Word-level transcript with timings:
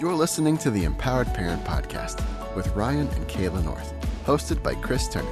You're 0.00 0.14
listening 0.14 0.58
to 0.58 0.72
the 0.72 0.82
Empowered 0.82 1.32
Parent 1.34 1.62
Podcast 1.62 2.20
with 2.56 2.66
Ryan 2.74 3.06
and 3.06 3.28
Kayla 3.28 3.64
North, 3.64 3.94
hosted 4.26 4.60
by 4.60 4.74
Chris 4.74 5.06
Turner, 5.08 5.28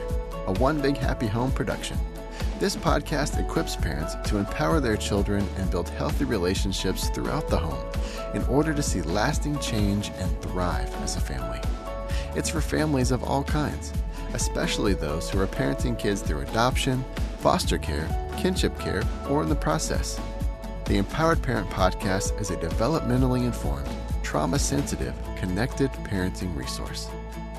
a 0.47 0.53
One 0.53 0.81
Big 0.81 0.97
Happy 0.97 1.27
Home 1.27 1.51
production. 1.51 1.99
This 2.61 2.77
podcast 2.77 3.41
equips 3.41 3.75
parents 3.75 4.15
to 4.31 4.39
empower 4.39 4.79
their 4.79 4.97
children 4.97 5.45
and 5.57 5.69
build 5.69 5.89
healthy 5.89 6.25
relationships 6.25 7.09
throughout 7.09 7.49
the 7.49 7.59
home 7.59 7.85
in 8.35 8.45
order 8.45 8.73
to 8.73 8.85
see 8.85 9.03
lasting 9.03 9.59
change 9.59 10.13
and 10.19 10.41
thrive 10.43 10.95
as 11.03 11.17
a 11.17 11.21
family. 11.21 11.61
It's 12.37 12.49
for 12.49 12.61
families 12.61 13.11
of 13.11 13.25
all 13.25 13.43
kinds, 13.43 13.93
especially 14.33 14.95
those 14.95 15.29
who 15.29 15.41
are 15.41 15.49
parenting 15.49 15.99
kids 15.99 16.23
through 16.23 16.43
adoption, 16.43 17.05
foster 17.39 17.79
care, 17.79 18.09
kinship 18.39 18.79
care, 18.79 19.03
or 19.29 19.43
in 19.43 19.49
the 19.49 19.57
process. 19.57 20.21
The 20.85 20.99
Empowered 20.99 21.43
Parent 21.43 21.69
Podcast 21.71 22.41
is 22.41 22.51
a 22.51 22.57
developmentally 22.57 23.45
informed, 23.45 23.89
trauma 24.33 24.59
sensitive, 24.59 25.15
connected 25.37 25.91
parenting 26.05 26.57
resource. 26.57 27.07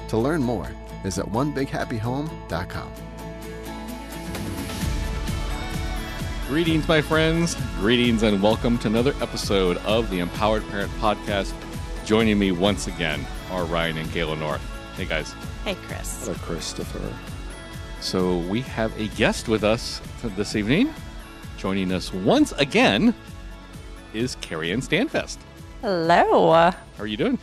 To 0.08 0.18
learn 0.18 0.42
more, 0.42 0.72
visit 1.04 1.24
onebighappyhome.com. 1.28 2.92
Greetings, 6.48 6.88
my 6.88 7.00
friends. 7.00 7.56
Greetings, 7.78 8.24
and 8.24 8.42
welcome 8.42 8.80
to 8.80 8.88
another 8.88 9.14
episode 9.22 9.78
of 9.86 10.10
the 10.10 10.18
Empowered 10.18 10.68
Parent 10.70 10.92
Podcast. 10.94 11.54
Joining 12.06 12.40
me 12.40 12.52
once 12.52 12.88
again 12.88 13.24
are 13.52 13.66
Ryan 13.66 14.00
and 14.00 14.10
Kayla 14.10 14.40
North. 14.40 14.68
Hey, 14.96 15.06
guys. 15.06 15.36
Hey, 15.64 15.76
Chris. 15.76 16.26
Hello, 16.26 16.36
Christopher. 16.40 17.14
So, 18.02 18.40
we 18.40 18.62
have 18.62 19.00
a 19.00 19.10
guest 19.10 19.48
with 19.48 19.64
us 19.64 20.02
this 20.24 20.56
evening. 20.56 20.92
Joining 21.56 21.92
us 21.92 22.12
once 22.12 22.52
again 22.54 23.14
is 24.16 24.38
Carrie 24.42 24.72
Ann 24.72 24.82
Standfest. 24.82 25.38
Hello. 25.88 26.54
How 26.54 26.74
are 26.98 27.06
you 27.06 27.18
doing? 27.18 27.38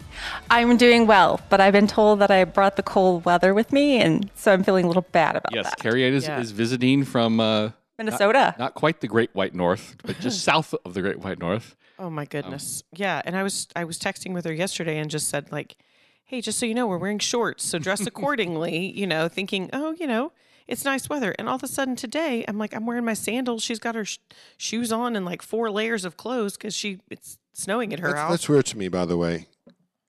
I'm 0.48 0.78
doing 0.78 1.06
well, 1.06 1.42
but 1.50 1.60
I've 1.60 1.74
been 1.74 1.86
told 1.86 2.20
that 2.20 2.30
I 2.30 2.44
brought 2.44 2.76
the 2.76 2.82
cold 2.82 3.26
weather 3.26 3.52
with 3.52 3.70
me, 3.70 3.98
and 4.00 4.30
so 4.34 4.50
I'm 4.50 4.64
feeling 4.64 4.86
a 4.86 4.88
little 4.88 5.04
bad 5.12 5.36
about 5.36 5.52
Yes, 5.54 5.64
that. 5.66 5.74
Yes, 5.76 5.82
Carrie 5.82 6.06
Ann 6.06 6.14
is, 6.14 6.26
Yeah. 6.26 6.40
is 6.40 6.50
visiting 6.50 7.04
from 7.04 7.38
uh, 7.38 7.72
Minnesota. 7.98 8.54
not 8.58 8.72
quite 8.74 9.02
the 9.02 9.08
Great 9.08 9.28
White 9.34 9.54
North, 9.54 9.94
but 10.04 10.18
just 10.20 10.42
south 10.44 10.74
of 10.86 10.94
the 10.94 11.02
Great 11.02 11.18
White 11.18 11.38
North. 11.38 11.76
Oh 11.98 12.08
my 12.08 12.24
goodness. 12.24 12.82
yeah, 12.96 13.20
and 13.26 13.36
I 13.36 13.42
was 13.42 13.68
I 13.76 13.84
was 13.84 13.98
texting 13.98 14.32
with 14.32 14.46
her 14.46 14.54
yesterday 14.54 14.96
and 14.96 15.10
just 15.10 15.28
said 15.28 15.52
like, 15.52 15.76
"Hey, 16.24 16.40
just 16.40 16.58
so 16.58 16.64
you 16.64 16.72
know, 16.74 16.86
we're 16.86 16.96
wearing 16.96 17.18
shorts, 17.18 17.62
so 17.66 17.78
dress 17.78 18.06
accordingly." 18.06 18.90
you 18.98 19.06
know, 19.06 19.28
thinking, 19.28 19.68
"Oh, 19.74 19.94
you 20.00 20.06
know, 20.06 20.32
it's 20.66 20.86
nice 20.86 21.10
weather." 21.10 21.34
And 21.38 21.46
all 21.46 21.56
of 21.56 21.62
a 21.62 21.68
sudden 21.68 21.94
today, 21.94 22.42
I'm 22.48 22.56
like, 22.56 22.74
I'm 22.74 22.86
wearing 22.86 23.04
my 23.04 23.12
sandals. 23.12 23.62
She's 23.62 23.78
got 23.78 23.96
her 23.96 24.06
sh- 24.06 24.16
shoes 24.56 24.90
on 24.92 25.14
and 25.14 25.26
like 25.26 25.42
four 25.42 25.70
layers 25.70 26.06
of 26.06 26.16
clothes 26.16 26.56
because 26.56 26.74
she 26.74 27.00
it's 27.10 27.36
snowing 27.52 27.92
at 27.92 27.98
her 28.00 28.08
That's, 28.08 28.20
house. 28.20 28.30
that's 28.30 28.48
weird 28.48 28.66
to 28.66 28.78
me, 28.78 28.88
by 28.88 29.04
the 29.04 29.16
way, 29.16 29.46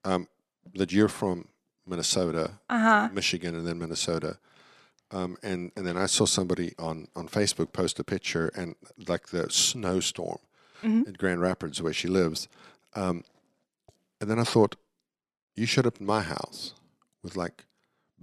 um, 0.04 0.28
that 0.74 0.92
you're 0.92 1.08
from 1.08 1.48
Minnesota, 1.86 2.52
Uh 2.68 2.78
huh. 2.78 3.08
Michigan, 3.12 3.54
and 3.54 3.66
then 3.66 3.78
Minnesota. 3.78 4.38
Um, 5.10 5.36
and, 5.42 5.72
and 5.76 5.86
then 5.86 5.98
I 5.98 6.06
saw 6.06 6.24
somebody 6.24 6.74
on, 6.78 7.06
on 7.14 7.28
Facebook 7.28 7.72
post 7.72 7.98
a 8.00 8.04
picture 8.04 8.50
and 8.56 8.74
like 9.08 9.28
the 9.28 9.50
snowstorm 9.50 10.38
Mhm. 10.82 11.06
in 11.06 11.12
Grand 11.14 11.40
Rapids 11.40 11.80
where 11.82 11.92
she 11.92 12.08
lives. 12.08 12.48
Um, 12.94 13.24
and 14.20 14.30
then 14.30 14.38
I 14.38 14.44
thought, 14.44 14.74
you 15.54 15.66
showed 15.66 15.86
up 15.86 16.00
in 16.00 16.06
my 16.06 16.22
house 16.22 16.72
with 17.22 17.36
like 17.36 17.64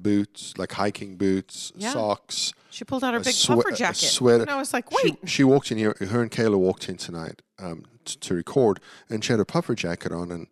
boots, 0.01 0.53
like 0.57 0.71
hiking 0.73 1.15
boots, 1.17 1.71
Yeah. 1.75 1.93
socks. 1.93 2.53
she 2.69 2.83
pulled 2.85 3.03
out 3.03 3.13
her 3.13 3.19
a 3.19 3.23
big 3.23 3.33
swe- 3.33 3.55
puffer 3.55 3.69
a 3.69 3.75
jacket. 3.75 4.07
sweater. 4.07 4.41
And 4.43 4.49
I 4.51 4.57
was 4.57 4.73
like, 4.73 4.91
"Wait." 4.91 5.17
she 5.25 5.43
walked 5.43 5.71
in 5.71 5.77
here. 5.77 5.95
Her 5.99 6.21
and 6.21 6.31
Kayla 6.31 6.57
walked 6.57 6.87
in 6.89 6.97
tonight 6.97 7.41
um, 7.59 7.85
t- 8.05 8.17
to 8.19 8.33
record, 8.33 8.79
and 9.09 9.23
she 9.23 9.33
had 9.33 9.39
a 9.39 9.45
puffer 9.45 9.75
jacket 9.75 10.11
on, 10.11 10.31
and 10.31 10.47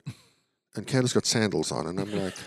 and 0.76 0.86
Kayla's 0.88 1.14
got 1.14 1.26
sandals 1.26 1.72
on, 1.72 1.88
and 1.88 2.00
I'm 2.00 2.12
like, 2.24 2.36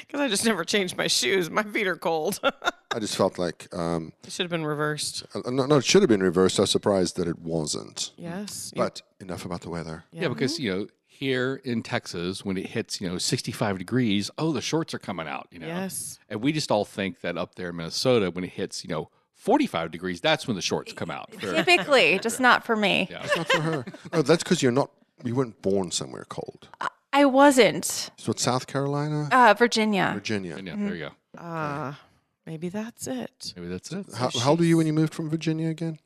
Because 0.00 0.20
I 0.20 0.28
just 0.28 0.46
never 0.46 0.64
changed 0.64 0.96
my 0.96 1.08
shoes. 1.08 1.50
My 1.50 1.62
feet 1.62 1.86
are 1.86 1.96
cold. 1.96 2.40
I 2.90 2.98
just 3.00 3.16
felt 3.16 3.38
like, 3.38 3.68
um, 3.76 4.12
it 4.24 4.32
should 4.32 4.44
have 4.44 4.50
been 4.50 4.64
reversed. 4.64 5.24
uh, 5.34 5.50
no, 5.50 5.66
no, 5.66 5.76
it 5.76 5.84
should 5.84 6.00
have 6.00 6.08
been 6.08 6.22
reversed. 6.22 6.58
I 6.58 6.62
was 6.62 6.70
surprised 6.70 7.16
that 7.16 7.28
it 7.28 7.38
wasn't. 7.38 8.12
Yes. 8.16 8.72
But 8.74 9.02
enough 9.20 9.44
about 9.44 9.60
the 9.60 9.68
weather. 9.68 10.04
Yeah, 10.10 10.28
because 10.28 10.58
you 10.58 10.72
know 10.74 10.86
here 11.14 11.60
in 11.64 11.82
Texas, 11.82 12.44
when 12.44 12.56
it 12.56 12.66
hits 12.66 13.00
you 13.00 13.08
know 13.08 13.18
65 13.18 13.78
degrees, 13.78 14.30
oh, 14.38 14.52
the 14.52 14.60
shorts 14.60 14.92
are 14.94 14.98
coming 14.98 15.26
out. 15.28 15.48
You 15.50 15.60
know, 15.60 15.66
Yes. 15.66 16.18
and 16.28 16.42
we 16.42 16.52
just 16.52 16.70
all 16.70 16.84
think 16.84 17.20
that 17.22 17.36
up 17.38 17.54
there 17.54 17.70
in 17.70 17.76
Minnesota, 17.76 18.30
when 18.30 18.44
it 18.44 18.50
hits 18.50 18.84
you 18.84 18.90
know 18.90 19.10
45 19.34 19.90
degrees, 19.90 20.20
that's 20.20 20.46
when 20.46 20.56
the 20.56 20.62
shorts 20.62 20.92
come 20.92 21.10
out. 21.10 21.32
For- 21.34 21.52
Typically, 21.64 22.18
just 22.18 22.40
not 22.40 22.64
for 22.64 22.76
me. 22.76 23.08
yeah. 23.10 23.24
It's 23.24 23.36
not 23.36 23.48
for 23.48 23.60
her. 23.62 23.84
No, 24.12 24.22
that's 24.22 24.42
because 24.42 24.62
you're 24.62 24.72
not. 24.72 24.90
You 25.24 25.34
weren't 25.34 25.60
born 25.62 25.90
somewhere 25.90 26.26
cold. 26.28 26.68
I 27.12 27.24
wasn't. 27.24 28.10
So 28.16 28.32
it's 28.32 28.42
South 28.42 28.66
Carolina, 28.66 29.28
Uh, 29.30 29.54
Virginia. 29.56 30.10
Virginia. 30.14 30.58
Yeah, 30.62 30.74
there 30.76 30.94
you 30.94 31.04
go. 31.06 31.10
Ah, 31.38 32.00
maybe 32.44 32.68
that's 32.68 33.06
it. 33.06 33.52
Maybe 33.56 33.68
that's 33.68 33.92
it. 33.92 34.06
How, 34.16 34.30
how 34.30 34.50
old 34.50 34.58
were 34.58 34.64
you 34.66 34.76
when 34.76 34.86
you 34.88 34.92
moved 34.92 35.14
from 35.14 35.30
Virginia 35.30 35.68
again? 35.68 35.98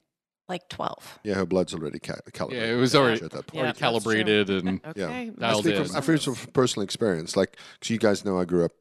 Like 0.49 0.69
12. 0.69 1.19
Yeah, 1.25 1.35
her 1.35 1.47
blood's 1.47 1.75
already 1.75 1.99
ca- 1.99 2.15
calibrated. 2.33 2.69
Yeah, 2.69 2.75
it 2.75 2.79
was 2.81 2.95
already, 2.95 3.23
at 3.25 3.31
that 3.33 3.47
point. 3.47 3.55
Already 3.61 3.67
that's 3.69 3.79
calibrated 3.79 4.51
and 4.51 4.81
Okay. 4.87 5.01
Yeah. 5.01 5.09
I 5.09 5.31
Dialed 5.39 5.65
speak 5.65 5.75
in. 5.77 5.85
from, 5.85 5.97
I 5.97 6.01
speak 6.01 6.23
from 6.23 6.53
personal 6.53 6.85
experience. 6.85 7.37
Like, 7.37 7.57
because 7.79 7.91
you 7.91 7.99
guys 7.99 8.25
know 8.25 8.39
I 8.39 8.45
grew 8.45 8.65
up 8.65 8.73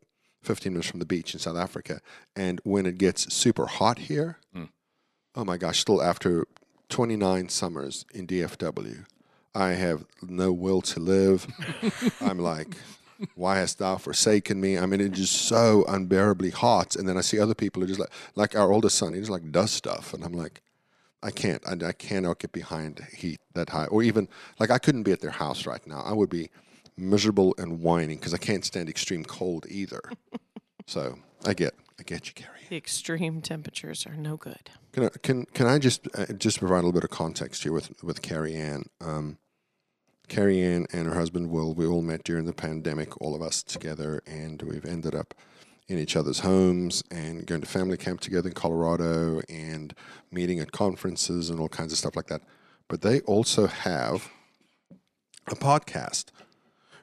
15 0.44 0.72
minutes 0.74 0.90
from 0.90 1.00
the 1.00 1.06
beach 1.06 1.34
in 1.34 1.40
South 1.42 1.58
Africa. 1.58 2.00
And 2.36 2.62
when 2.64 2.86
it 2.86 2.98
gets 2.98 3.34
super 3.34 3.66
hot 3.66 4.00
here, 4.00 4.38
Hmm. 4.54 4.66
oh 5.36 5.44
my 5.44 5.58
gosh, 5.58 5.80
still 5.80 6.02
after 6.02 6.46
29 6.90 7.50
summers 7.50 8.06
in 8.14 8.28
DFW, 8.28 9.06
I 9.54 9.72
have 9.72 10.06
no 10.22 10.54
will 10.54 10.82
to 10.84 11.00
live. 11.02 11.48
I'm 12.22 12.40
like, 12.40 12.78
why 13.36 13.58
hast 13.58 13.80
thou 13.80 13.98
forsaken 13.98 14.62
me? 14.62 14.78
I 14.78 14.86
mean, 14.86 15.02
it's 15.02 15.18
just 15.18 15.34
so 15.34 15.84
unbearably 15.88 16.52
hot. 16.52 16.96
And 16.96 17.10
then 17.10 17.18
I 17.18 17.22
see 17.22 17.40
other 17.40 17.56
people 17.56 17.82
who 17.82 17.88
just 17.88 18.00
like, 18.00 18.12
like 18.36 18.56
our 18.56 18.72
oldest 18.72 18.98
son, 18.98 19.14
he 19.14 19.20
just 19.20 19.32
like 19.32 19.52
does 19.52 19.72
stuff. 19.72 20.14
And 20.14 20.24
I'm 20.24 20.34
like, 20.34 20.62
I 21.28 21.32
can't. 21.32 21.62
I, 21.68 21.88
I 21.90 21.92
cannot 21.92 22.40
get 22.40 22.54
behind 22.54 23.06
heat 23.14 23.42
that 23.54 23.70
high. 23.70 23.86
Or 23.88 24.02
even, 24.02 24.30
like, 24.60 24.72
I 24.72 24.78
couldn't 24.78 25.04
be 25.04 25.12
at 25.12 25.20
their 25.20 25.32
house 25.32 25.66
right 25.66 25.86
now. 25.86 26.02
I 26.06 26.14
would 26.14 26.30
be 26.30 26.50
miserable 26.96 27.54
and 27.58 27.82
whining 27.82 28.18
because 28.18 28.34
I 28.34 28.38
can't 28.38 28.64
stand 28.64 28.88
extreme 28.88 29.26
cold 29.26 29.66
either. 29.70 30.02
so 30.88 31.20
I 31.46 31.54
get, 31.54 31.76
I 32.00 32.04
get 32.04 32.28
you, 32.28 32.34
Carrie. 32.34 32.54
The 32.70 32.78
extreme 32.78 33.42
temperatures 33.42 34.08
are 34.08 34.16
no 34.16 34.38
good. 34.38 34.70
Can 34.94 35.04
I, 35.04 35.10
can 35.22 35.46
can 35.48 35.68
I 35.68 35.80
just 35.80 36.08
uh, 36.18 36.28
just 36.34 36.60
provide 36.60 36.76
a 36.76 36.88
little 36.88 36.94
bit 36.94 37.04
of 37.04 37.10
context 37.10 37.64
here 37.64 37.74
with 37.74 37.92
with 38.02 38.22
Carrie 38.22 38.56
Ann? 38.56 38.86
Um, 39.02 39.38
Carrie 40.28 40.62
Ann 40.62 40.88
and 40.92 41.08
her 41.08 41.14
husband 41.14 41.50
Will, 41.50 41.74
we 41.74 41.86
all 41.86 42.02
met 42.02 42.24
during 42.24 42.46
the 42.46 42.54
pandemic, 42.54 43.22
all 43.22 43.36
of 43.36 43.42
us 43.42 43.64
together, 43.64 44.22
and 44.26 44.62
we've 44.62 44.86
ended 44.86 45.16
up 45.16 45.34
in 45.88 45.98
each 45.98 46.16
other's 46.16 46.40
homes 46.40 47.04
and 47.12 47.46
going 47.46 47.62
to 47.62 47.68
family 47.68 47.98
camp 47.98 48.20
together 48.20 48.50
in 48.50 48.54
Colorado 48.54 49.42
and 49.50 49.94
meeting 50.32 50.60
at 50.60 50.72
conferences 50.72 51.50
and 51.50 51.60
all 51.60 51.70
kinds 51.70 51.92
of 51.92 51.98
stuff 51.98 52.16
like 52.16 52.28
that. 52.28 52.42
But 52.88 53.02
they 53.02 53.22
also 53.22 53.68
have 53.68 54.30
a 55.48 55.56
podcast. 55.56 56.26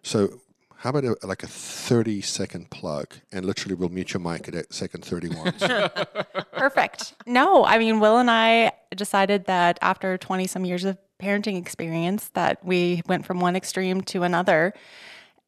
So 0.02 0.40
how 0.76 0.90
about 0.90 1.04
a, 1.04 1.26
like 1.26 1.42
a 1.42 1.46
30 1.46 2.20
second 2.20 2.68
plug 2.68 3.14
and 3.32 3.46
literally 3.46 3.74
we'll 3.74 3.88
mute 3.88 4.12
your 4.12 4.20
mic 4.20 4.48
at 4.48 4.72
second 4.72 5.02
31. 5.02 5.52
Perfect. 6.52 7.14
No, 7.26 7.64
I 7.64 7.78
mean, 7.78 8.00
Will 8.00 8.18
and 8.18 8.30
I 8.30 8.72
decided 8.94 9.46
that 9.46 9.78
after 9.80 10.18
20 10.18 10.46
some 10.46 10.66
years 10.66 10.84
of 10.84 10.98
parenting 11.18 11.56
experience 11.56 12.28
that 12.34 12.62
we 12.62 13.00
went 13.06 13.24
from 13.24 13.40
one 13.40 13.56
extreme 13.56 14.02
to 14.02 14.24
another 14.24 14.74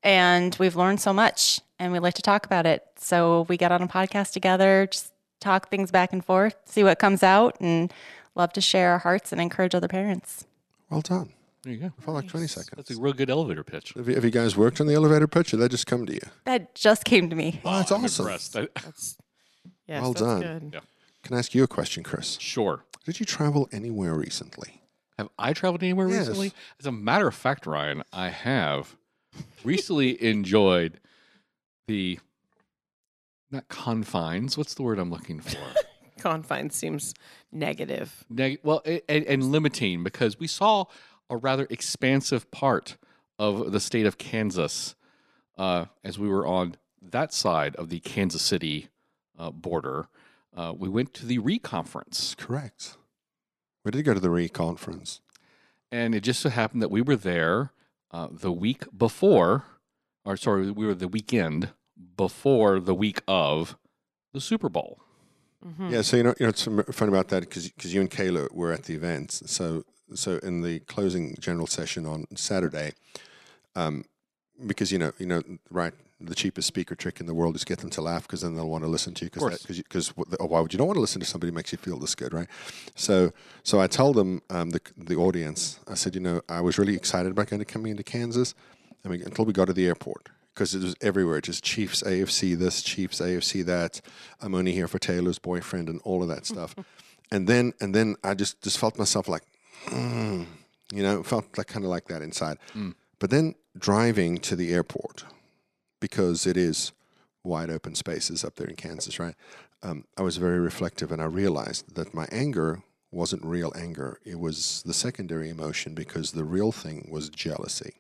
and 0.07 0.57
we've 0.61 0.77
learned 0.77 1.01
so 1.01 1.13
much 1.13 1.61
and 1.79 1.93
we 1.93 1.99
like 1.99 2.15
to 2.15 2.23
talk 2.23 2.47
about 2.47 2.65
it. 2.65 2.85
So 2.97 3.45
we 3.49 3.57
got 3.57 3.73
on 3.73 3.83
a 3.83 3.89
podcast 3.89 4.33
together, 4.33 4.87
just 4.91 5.13
talk 5.41 5.69
things 5.69 5.91
back 5.91 6.13
and 6.13 6.25
forth, 6.25 6.55
see 6.65 6.85
what 6.85 6.99
comes 6.99 7.23
out 7.23 7.57
and 7.61 7.93
love 8.35 8.53
to 8.55 8.61
share 8.61 8.93
our 8.93 8.99
hearts 8.99 9.33
and 9.33 9.41
encourage 9.41 9.75
other 9.75 9.89
parents. 9.89 10.47
well 10.91 11.01
done. 11.03 11.33
there 11.65 11.73
you 11.73 11.81
go. 11.81 11.87
I 11.99 12.03
felt 12.03 12.15
like 12.15 12.29
20 12.29 12.47
seconds. 12.47 12.71
That's 12.77 12.91
a 12.97 13.01
real 13.01 13.13
good 13.13 13.29
elevator 13.31 13.65
pitch. 13.65 13.93
Have 13.97 14.09
you, 14.09 14.15
have 14.15 14.25
you 14.25 14.31
guys 14.31 14.57
worked 14.57 14.81
on 14.81 14.87
the 14.87 14.95
elevator 14.95 15.27
pitch 15.27 15.53
or 15.53 15.57
did 15.57 15.65
that 15.65 15.69
just 15.71 15.87
come 15.87 16.07
to 16.07 16.15
you? 16.15 16.21
That 16.45 16.75
just 16.75 17.05
came 17.05 17.29
to 17.29 17.37
me. 17.37 17.61
Oh, 17.65 17.79
that's 17.79 17.91
I'm 17.91 18.05
awesome. 18.05 18.27
impressed. 18.27 18.57
I- 18.57 18.69
That's 18.85 19.17
yes, 19.89 20.01
Well 20.03 20.13
that's 20.13 20.23
done. 20.25 20.41
good. 20.41 20.71
Yeah. 20.75 20.81
Can 21.25 21.35
I 21.35 21.41
ask 21.41 21.53
you 21.55 21.65
a 21.65 21.69
question, 21.69 22.05
Chris? 22.05 22.39
sure. 22.41 22.85
Did 23.05 23.19
you 23.21 23.27
travel 23.27 23.69
anywhere 23.73 24.15
recently? 24.15 24.83
Have 25.19 25.29
I 25.39 25.53
traveled 25.53 25.83
anywhere 25.83 26.09
Yes. 26.09 26.21
recently? 26.29 26.53
As 26.79 26.87
a 26.87 26.93
matter 26.93 27.27
of 27.27 27.35
fact, 27.35 27.67
Ryan, 27.67 28.03
I 28.13 28.29
have 28.31 28.97
recently 29.65 30.23
enjoyed 30.23 31.01
the 31.87 32.19
not 33.51 33.69
confines. 33.69 34.57
What's 34.59 34.75
the 34.75 34.83
word 34.83 34.99
I'm 34.99 35.11
looking 35.11 35.41
for? 35.41 35.59
Confine 36.19 36.71
seems 36.71 37.15
negative. 37.53 38.25
Neg- 38.29 38.59
well, 38.63 38.83
and, 38.85 39.25
and 39.25 39.45
limiting 39.45 40.03
because 40.03 40.39
we 40.39 40.47
saw 40.47 40.87
a 41.31 41.37
rather 41.37 41.67
expansive 41.71 42.51
part 42.51 42.97
of 43.39 43.71
the 43.73 43.81
state 43.81 44.07
of 44.07 44.19
Kansas 44.19 44.95
uh, 45.59 45.87
as 46.03 46.19
we 46.19 46.29
were 46.29 46.47
on 46.47 46.77
that 47.03 47.33
side 47.33 47.77
of 47.77 47.89
the 47.89 48.01
Kansas 48.01 48.43
City 48.43 48.89
uh, 49.39 49.51
border. 49.51 50.09
Uh, 50.57 50.73
we 50.77 50.89
went 50.89 51.13
to 51.15 51.27
the 51.27 51.39
RE 51.39 51.59
conference, 51.59 52.35
Correct. 52.39 52.97
We 53.85 53.91
did 53.93 53.99
you 53.99 54.05
go 54.05 54.15
to 54.15 54.21
the 54.21 54.31
RE 54.31 54.49
conference. 54.49 55.21
and 55.93 56.15
it 56.15 56.23
just 56.23 56.41
so 56.41 56.49
happened 56.49 56.83
that 56.83 56.91
we 56.91 57.03
were 57.03 57.15
there 57.15 57.71
uh, 58.17 58.29
the 58.45 58.53
week 58.53 58.83
before 58.97 59.53
or 60.27 60.37
sorry, 60.37 60.71
we 60.73 60.85
were 60.87 60.95
the 60.95 61.09
weekend 61.09 61.61
before 62.17 62.81
the 62.81 62.95
week 62.95 63.21
of 63.29 63.77
the 64.35 64.41
Super 64.41 64.69
Bowl. 64.69 64.99
Mhm. 65.65 65.91
Yeah, 65.93 66.03
so 66.03 66.17
you 66.17 66.25
know, 66.25 66.35
you 66.39 66.45
know, 66.47 66.51
it's 66.51 66.65
fun 67.01 67.09
about 67.09 67.29
that 67.29 67.41
because 67.41 67.95
you 67.95 68.01
and 68.01 68.11
Kayla 68.11 68.53
were 68.53 68.73
at 68.73 68.85
the 68.85 68.95
event. 68.95 69.31
So, 69.33 69.85
so 70.15 70.39
in 70.39 70.63
the 70.63 70.81
closing 70.81 71.37
general 71.41 71.67
session 71.67 72.07
on 72.07 72.27
Saturday, 72.37 72.93
um, 73.75 74.05
because 74.67 74.91
you 74.93 74.99
know, 74.99 75.13
you 75.19 75.27
know, 75.27 75.43
right, 75.71 75.95
the 76.21 76.35
cheapest 76.35 76.67
speaker 76.67 76.95
trick 76.95 77.21
in 77.21 77.27
the 77.27 77.35
world 77.35 77.57
is 77.57 77.65
get 77.65 77.79
them 77.81 77.91
to 77.91 78.01
laugh 78.01 78.23
because 78.23 78.41
then 78.41 78.55
they'll 78.55 78.69
want 78.69 78.85
to 78.85 78.89
listen 78.89 79.13
to 79.15 79.27
you. 79.27 79.31
Because 79.31 79.77
because 79.77 80.15
oh, 80.41 80.47
why 80.47 80.61
would 80.61 80.73
you 80.73 80.79
don't 80.79 80.87
want 80.87 80.97
to 80.97 81.01
listen 81.01 81.21
to 81.21 81.27
somebody 81.27 81.51
who 81.51 81.55
makes 81.55 81.73
you 81.73 81.79
feel 81.79 81.99
this 81.99 82.15
good, 82.15 82.33
right? 82.33 82.49
So, 82.95 83.33
so 83.63 83.81
I 83.81 83.87
told 83.87 84.17
them 84.17 84.43
um, 84.49 84.71
the 84.71 84.81
the 84.97 85.17
audience, 85.17 85.79
I 85.87 85.95
said, 85.95 86.15
you 86.15 86.21
know, 86.21 86.41
I 86.49 86.61
was 86.61 86.79
really 86.79 86.95
excited 86.95 87.33
about 87.33 87.49
going 87.49 87.61
to 87.61 87.67
coming 87.67 87.91
into 87.91 88.03
Kansas. 88.03 88.55
I 89.05 89.09
mean, 89.09 89.23
until 89.23 89.45
we 89.45 89.53
got 89.53 89.67
to 89.67 89.73
the 89.73 89.87
airport 89.87 90.31
because 90.55 90.75
it 90.75 90.83
was 90.83 90.95
everywhere, 91.03 91.41
just 91.43 91.63
Chiefs 91.63 92.03
AFC 92.03 92.59
this, 92.59 92.83
Chiefs 92.83 93.21
AFC 93.21 93.65
that. 93.67 94.01
I'm 94.41 94.55
only 94.55 94.73
here 94.73 94.89
for 94.89 94.99
Taylor's 94.99 95.39
boyfriend 95.39 95.91
and 95.91 96.01
all 96.03 96.23
of 96.23 96.29
that 96.29 96.47
stuff. 96.47 96.75
and 97.31 97.47
then 97.47 97.75
and 97.81 97.95
then 97.95 98.17
I 98.25 98.33
just 98.35 98.63
just 98.63 98.79
felt 98.79 98.99
myself 98.99 99.29
like, 99.29 99.43
mm, 99.89 100.47
you 100.93 101.03
know, 101.03 101.23
felt 101.23 101.59
like 101.59 101.67
kind 101.67 101.85
of 101.85 101.91
like 101.91 102.07
that 102.09 102.23
inside. 102.23 102.57
But 103.19 103.31
then 103.31 103.55
driving 103.79 104.39
to 104.39 104.57
the 104.57 104.73
airport 104.73 105.25
because 106.01 106.47
it 106.47 106.57
is 106.57 106.93
wide 107.45 107.71
open 107.71 107.95
spaces 107.95 108.45
up 108.45 108.57
there 108.57 108.67
in 108.67 108.77
Kansas, 108.77 109.19
right? 109.19 109.35
Um, 109.83 110.05
I 110.17 110.23
was 110.23 110.37
very 110.37 110.59
reflective 110.59 111.13
and 111.13 111.23
I 111.23 111.27
realized 111.27 111.95
that 111.95 112.15
my 112.15 112.27
anger 112.33 112.83
wasn't 113.13 113.45
real 113.45 113.73
anger. 113.77 114.19
It 114.25 114.39
was 114.39 114.83
the 114.85 114.95
secondary 114.95 115.49
emotion 115.49 115.95
because 115.95 116.33
the 116.33 116.45
real 116.45 116.73
thing 116.73 117.09
was 117.11 117.29
jealousy. 117.29 117.95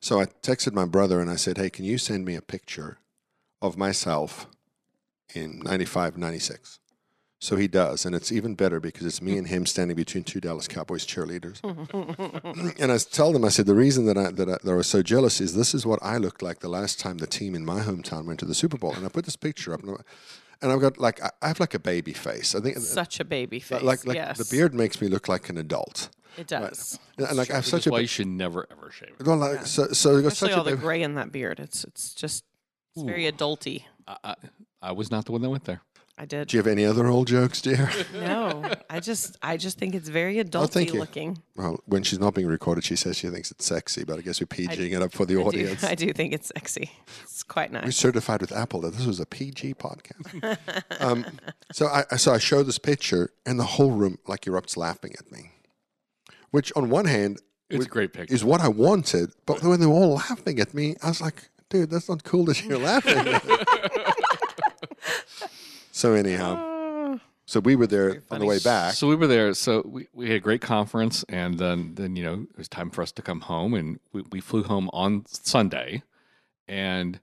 So 0.00 0.20
I 0.20 0.26
texted 0.26 0.72
my 0.72 0.84
brother 0.84 1.20
and 1.20 1.30
I 1.30 1.36
said, 1.36 1.56
Hey, 1.56 1.70
can 1.70 1.84
you 1.84 1.98
send 1.98 2.24
me 2.24 2.34
a 2.34 2.42
picture 2.42 2.98
of 3.62 3.78
myself 3.78 4.46
in 5.34 5.60
95, 5.60 6.18
96? 6.18 6.78
So 7.38 7.56
he 7.56 7.68
does. 7.68 8.06
And 8.06 8.14
it's 8.14 8.32
even 8.32 8.54
better 8.54 8.80
because 8.80 9.04
it's 9.06 9.20
me 9.20 9.34
mm. 9.34 9.38
and 9.38 9.48
him 9.48 9.66
standing 9.66 9.96
between 9.96 10.24
two 10.24 10.40
Dallas 10.40 10.66
Cowboys 10.66 11.06
cheerleaders. 11.06 11.60
and 12.80 12.90
I 12.90 12.98
tell 12.98 13.32
them, 13.32 13.44
I 13.44 13.48
said, 13.48 13.66
the 13.66 13.74
reason 13.74 14.06
that 14.06 14.16
I, 14.16 14.30
that, 14.30 14.48
I, 14.48 14.56
that 14.62 14.72
I 14.72 14.74
was 14.74 14.86
so 14.86 15.02
jealous 15.02 15.40
is 15.40 15.54
this 15.54 15.74
is 15.74 15.84
what 15.84 15.98
I 16.02 16.16
looked 16.16 16.42
like 16.42 16.60
the 16.60 16.68
last 16.68 16.98
time 16.98 17.18
the 17.18 17.26
team 17.26 17.54
in 17.54 17.64
my 17.64 17.80
hometown 17.80 18.26
went 18.26 18.40
to 18.40 18.46
the 18.46 18.54
Super 18.54 18.78
Bowl. 18.78 18.94
And 18.94 19.04
I 19.04 19.08
put 19.08 19.26
this 19.26 19.36
picture 19.36 19.74
up 19.74 19.82
and, 19.82 19.92
I, 19.92 20.00
and 20.62 20.72
I've 20.72 20.80
got 20.80 20.98
like, 20.98 21.22
I- 21.22 21.30
I 21.42 21.48
have 21.48 21.60
like 21.60 21.74
a 21.74 21.78
baby 21.78 22.14
face. 22.14 22.54
I 22.54 22.60
think 22.60 22.78
uh, 22.78 22.80
Such 22.80 23.20
a 23.20 23.24
baby 23.24 23.60
face. 23.60 23.82
like, 23.82 24.06
like 24.06 24.16
yes. 24.16 24.38
the 24.38 24.56
beard 24.56 24.72
makes 24.74 25.00
me 25.00 25.08
look 25.08 25.28
like 25.28 25.50
an 25.50 25.58
adult. 25.58 26.08
It 26.38 26.48
does. 26.48 26.98
And 27.18 27.36
like 27.36 27.50
I 27.50 27.56
have 27.56 27.66
such 27.66 27.86
a 27.86 27.90
why 27.90 28.00
you 28.00 28.06
should 28.06 28.26
never 28.26 28.66
ever 28.70 28.90
shave 28.90 29.14
it. 29.18 29.26
well, 29.26 29.38
like, 29.38 29.64
so 29.64 29.88
so 29.88 30.16
it 30.16 30.22
got 30.22 30.32
Especially 30.32 30.52
such 30.52 30.58
all 30.58 30.68
a 30.68 30.70
the 30.72 30.76
gray 30.76 31.02
in 31.02 31.14
that 31.14 31.32
beard. 31.32 31.60
It's 31.60 31.84
it's 31.84 32.12
just 32.14 32.44
it's 32.94 33.02
very 33.02 33.30
adulty. 33.30 33.84
I, 34.06 34.16
I, 34.22 34.34
I 34.82 34.92
was 34.92 35.10
not 35.10 35.24
the 35.24 35.32
one 35.32 35.40
that 35.40 35.48
went 35.50 35.64
there. 35.64 35.80
I 36.18 36.24
did. 36.24 36.48
Do 36.48 36.56
you 36.56 36.60
have 36.60 36.66
any 36.66 36.86
other 36.86 37.06
old 37.08 37.26
jokes, 37.28 37.60
dear? 37.60 37.90
No, 38.14 38.62
I 38.88 39.00
just 39.00 39.36
I 39.42 39.56
just 39.58 39.78
think 39.78 39.94
it's 39.94 40.08
very 40.08 40.36
adulty 40.36 40.62
Oh, 40.62 40.66
thank 40.66 40.92
you. 40.94 41.00
looking. 41.00 41.42
well, 41.56 41.78
when 41.84 42.02
she's 42.02 42.18
not 42.18 42.34
being 42.34 42.46
recorded, 42.46 42.84
she 42.84 42.96
says 42.96 43.18
she 43.18 43.28
thinks 43.28 43.50
it's 43.50 43.66
sexy, 43.66 44.02
but 44.04 44.18
I 44.18 44.22
guess 44.22 44.40
we're 44.40 44.46
PGing 44.46 44.92
it 44.96 45.02
up 45.02 45.12
for 45.12 45.26
the 45.26 45.34
I 45.34 45.42
do, 45.42 45.46
audience. 45.48 45.84
I 45.92 45.94
do 45.94 46.10
think 46.14 46.32
it's 46.32 46.48
sexy. 46.54 46.90
It's 47.24 47.42
quite 47.42 47.70
nice. 47.70 47.82
We 47.82 47.86
nice. 47.88 47.96
certified 47.96 48.40
with 48.40 48.50
Apple 48.52 48.80
that 48.82 48.94
this 48.94 49.04
was 49.06 49.20
a 49.20 49.26
PG 49.26 49.74
podcast. 49.74 50.58
um, 51.00 51.26
so 51.72 51.86
I 51.88 52.16
so 52.16 52.32
I 52.32 52.38
show 52.38 52.62
this 52.62 52.78
picture, 52.78 53.30
and 53.44 53.58
the 53.60 53.64
whole 53.76 53.90
room 53.90 54.18
like 54.26 54.42
erupts 54.46 54.76
laughing 54.76 55.12
at 55.18 55.30
me. 55.30 55.50
Which, 56.50 56.72
on 56.74 56.88
one 56.88 57.04
hand, 57.04 57.40
It's 57.68 57.76
was- 57.78 57.86
a 57.86 57.90
great 57.90 58.14
picture. 58.14 58.34
is 58.34 58.42
what 58.42 58.62
I 58.62 58.68
wanted, 58.68 59.32
but 59.44 59.62
when 59.62 59.80
they 59.80 59.86
were 59.86 59.92
all 59.92 60.14
laughing 60.14 60.60
at 60.60 60.72
me, 60.72 60.96
I 61.02 61.08
was 61.08 61.20
like, 61.20 61.50
"Dude, 61.68 61.90
that's 61.90 62.08
not 62.08 62.24
cool 62.24 62.46
that 62.46 62.64
you're 62.64 62.78
laughing." 62.78 63.38
At 66.04 66.08
me." 66.08 66.20
so 66.22 66.30
anyhow, 66.30 66.54
uh, 66.54 67.18
so 67.46 67.60
we 67.60 67.76
were 67.76 67.86
there 67.86 68.22
on 68.30 68.40
the 68.40 68.46
way 68.46 68.58
back. 68.58 68.94
So 68.94 69.06
we 69.06 69.14
were 69.14 69.26
there. 69.28 69.54
So 69.54 69.82
we, 69.86 70.08
we 70.12 70.28
had 70.28 70.36
a 70.36 70.40
great 70.40 70.60
conference, 70.60 71.24
and 71.28 71.58
then 71.58 71.94
then 71.94 72.16
you 72.16 72.24
know 72.24 72.46
it 72.50 72.58
was 72.58 72.68
time 72.68 72.90
for 72.90 73.02
us 73.02 73.12
to 73.12 73.22
come 73.22 73.40
home, 73.40 73.74
and 73.74 74.00
we, 74.12 74.22
we 74.30 74.40
flew 74.40 74.62
home 74.64 74.90
on 74.92 75.24
Sunday, 75.26 76.02
and 76.66 77.20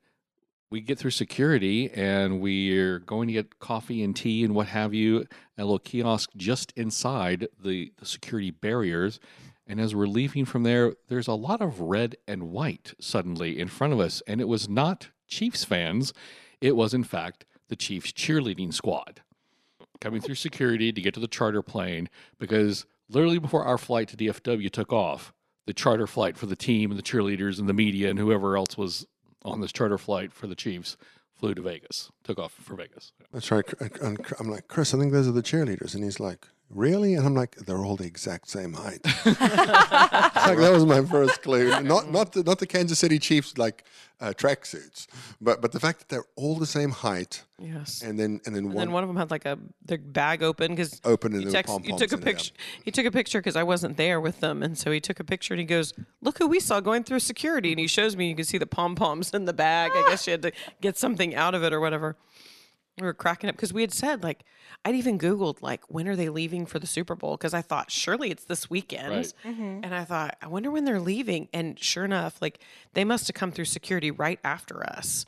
we 0.74 0.82
get 0.82 0.98
through 0.98 1.12
security, 1.12 1.92
and 1.92 2.42
we're 2.42 2.98
going 2.98 3.28
to 3.28 3.34
get 3.34 3.60
coffee 3.60 4.02
and 4.02 4.16
tea 4.16 4.44
and 4.44 4.56
what 4.56 4.68
have 4.68 4.92
you, 4.92 5.20
at 5.20 5.28
a 5.60 5.66
little 5.66 5.78
kiosk 5.78 6.32
just 6.36 6.74
inside 6.76 7.48
the, 7.64 7.92
the 8.00 8.06
security 8.08 8.50
barriers. 8.50 9.20
And 9.68 9.80
as 9.80 9.94
we're 9.94 10.08
leaving 10.08 10.46
from 10.46 10.64
there, 10.64 10.96
there's 11.10 11.28
a 11.28 11.36
lot 11.36 11.62
of 11.62 11.80
red 11.80 12.16
and 12.28 12.50
white 12.50 12.96
suddenly 13.00 13.60
in 13.60 13.68
front 13.68 13.94
of 13.94 14.00
us, 14.00 14.24
and 14.26 14.42
it 14.42 14.48
was 14.48 14.68
not 14.68 15.10
Chiefs 15.28 15.64
fans. 15.64 16.12
It 16.60 16.76
was 16.76 16.94
in 16.94 17.04
fact 17.04 17.46
the 17.70 17.76
Chiefs 17.76 18.12
cheerleading 18.12 18.74
squad 18.74 19.22
coming 20.02 20.22
through 20.22 20.36
security 20.36 20.92
to 20.92 21.02
get 21.02 21.14
to 21.14 21.20
the 21.20 21.28
charter 21.28 21.62
plane 21.62 22.10
because 22.38 22.86
literally 23.10 23.40
before 23.40 23.64
our 23.64 23.78
flight 23.78 24.10
to 24.10 24.18
DFW 24.18 24.70
took 24.70 24.92
off, 24.92 25.34
the 25.66 25.74
charter 25.74 26.08
flight 26.08 26.38
for 26.38 26.46
the 26.46 26.56
team 26.56 26.92
and 26.92 27.00
the 27.00 27.04
cheerleaders 27.04 27.58
and 27.58 27.70
the 27.70 27.74
media 27.74 28.10
and 28.10 28.20
whoever 28.20 28.58
else 28.58 28.78
was 28.78 29.06
on 29.46 29.62
this 29.62 29.72
charter 29.72 29.98
flight 29.98 30.34
for 30.34 30.48
the 30.48 30.56
Chiefs 30.56 30.98
flew 31.34 31.54
to 31.54 31.62
Vegas, 31.62 32.12
took 32.24 32.38
off 32.40 32.54
for 32.54 32.76
Vegas. 32.76 33.12
That's 33.32 33.52
right. 33.52 33.66
Uh, 33.82 34.16
I'm 34.40 34.50
like, 34.50 34.68
Chris, 34.68 34.94
I 34.94 35.00
think 35.00 35.12
those 35.12 35.28
are 35.28 35.32
the 35.32 35.42
cheerleaders. 35.42 35.96
And 35.96 36.04
he's 36.04 36.20
like, 36.20 36.48
really? 36.74 37.16
And 37.16 37.26
I'm 37.26 37.36
like, 37.36 37.56
they're 37.56 37.84
all 37.84 37.96
the 37.96 38.06
exact 38.06 38.50
same 38.50 38.74
height. 38.74 39.02
like, 39.26 39.38
that 40.58 40.72
was 40.74 40.86
my 40.86 41.04
first 41.04 41.42
clue. 41.44 41.70
Not 41.82 42.12
not 42.12 42.34
the, 42.34 42.44
not 42.44 42.60
the 42.60 42.68
Kansas 42.68 43.00
City 43.00 43.20
Chiefs 43.20 43.58
like 43.58 43.84
uh, 44.20 44.34
tracksuits, 44.36 45.08
but 45.42 45.62
but 45.62 45.72
the 45.72 45.80
fact 45.80 46.00
that 46.00 46.10
they're 46.10 46.26
all 46.36 46.56
the 46.56 46.66
same 46.66 46.92
height, 46.92 47.44
Yes. 47.60 48.02
and 48.02 48.20
then 48.20 48.40
and 48.46 48.56
then 48.56 48.66
And 48.66 48.74
one, 48.74 48.76
then 48.78 48.92
one 48.92 49.04
of 49.04 49.10
them 49.10 49.18
had 49.18 49.32
like 49.32 49.46
a 49.46 49.58
their 49.86 49.98
bag 49.98 50.44
open 50.44 50.72
because 50.72 51.02
open 51.04 51.34
and 51.34 51.44
he, 51.46 51.52
text, 51.52 51.72
pom-poms 51.72 52.00
took 52.02 52.12
a 52.12 52.16
in 52.16 52.22
it, 52.22 52.26
yeah. 52.26 52.32
picture. 52.32 52.54
He 52.84 52.92
took 52.92 53.06
a 53.06 53.12
picture 53.12 53.40
because 53.40 53.56
I 53.56 53.64
wasn't 53.64 53.98
there 53.98 54.20
with 54.22 54.40
them, 54.40 54.64
and 54.64 54.78
so 54.78 54.92
he 54.92 55.00
took 55.00 55.20
a 55.20 55.24
picture 55.24 55.54
and 55.54 55.60
he 55.60 55.66
goes, 55.66 55.94
"Look 56.22 56.38
who 56.38 56.48
we 56.48 56.60
saw 56.60 56.80
going 56.80 57.04
through 57.04 57.20
security." 57.20 57.72
And 57.72 57.80
he 57.80 57.88
shows 57.88 58.16
me. 58.16 58.30
You 58.30 58.36
can 58.36 58.46
see 58.46 58.58
the 58.58 58.66
pom 58.68 58.96
poms 58.96 59.32
in 59.34 59.46
the 59.46 59.54
bag. 59.54 59.92
I 59.94 60.10
guess 60.10 60.28
you 60.28 60.32
had 60.32 60.42
to 60.44 60.52
get 60.82 60.98
something 60.98 61.36
out 61.36 61.56
of 61.56 61.64
it 61.64 61.74
or 61.74 61.80
whatever. 61.80 62.16
We 63.00 63.06
were 63.08 63.14
cracking 63.14 63.50
up 63.50 63.56
because 63.56 63.74
we 63.74 63.82
had 63.82 63.92
said 63.92 64.24
like 64.24 64.44
I'd 64.86 64.96
even 64.96 65.18
googled 65.18 65.62
like 65.62 65.82
when 65.88 66.08
are 66.10 66.16
they 66.16 66.30
leaving 66.30 66.66
for 66.66 66.78
the 66.78 66.88
Super 66.88 67.16
Bowl 67.16 67.38
because 67.38 67.54
I 67.54 67.62
thought 67.62 67.90
surely 67.90 68.32
it's 68.32 68.44
this 68.46 68.70
weekend, 68.70 69.10
Right. 69.14 69.34
Mm-hmm. 69.46 69.80
and 69.84 69.96
I 69.96 70.04
thought 70.04 70.36
I 70.42 70.48
wonder 70.48 70.70
when 70.72 70.84
they're 70.86 71.00
leaving. 71.00 71.48
And 71.54 71.80
sure 71.80 72.04
enough, 72.06 72.42
like 72.42 72.60
they 72.94 73.06
must 73.06 73.28
have 73.28 73.34
come 73.36 73.52
through 73.52 73.66
security 73.66 74.12
right 74.12 74.40
after 74.44 74.86
us 74.86 75.26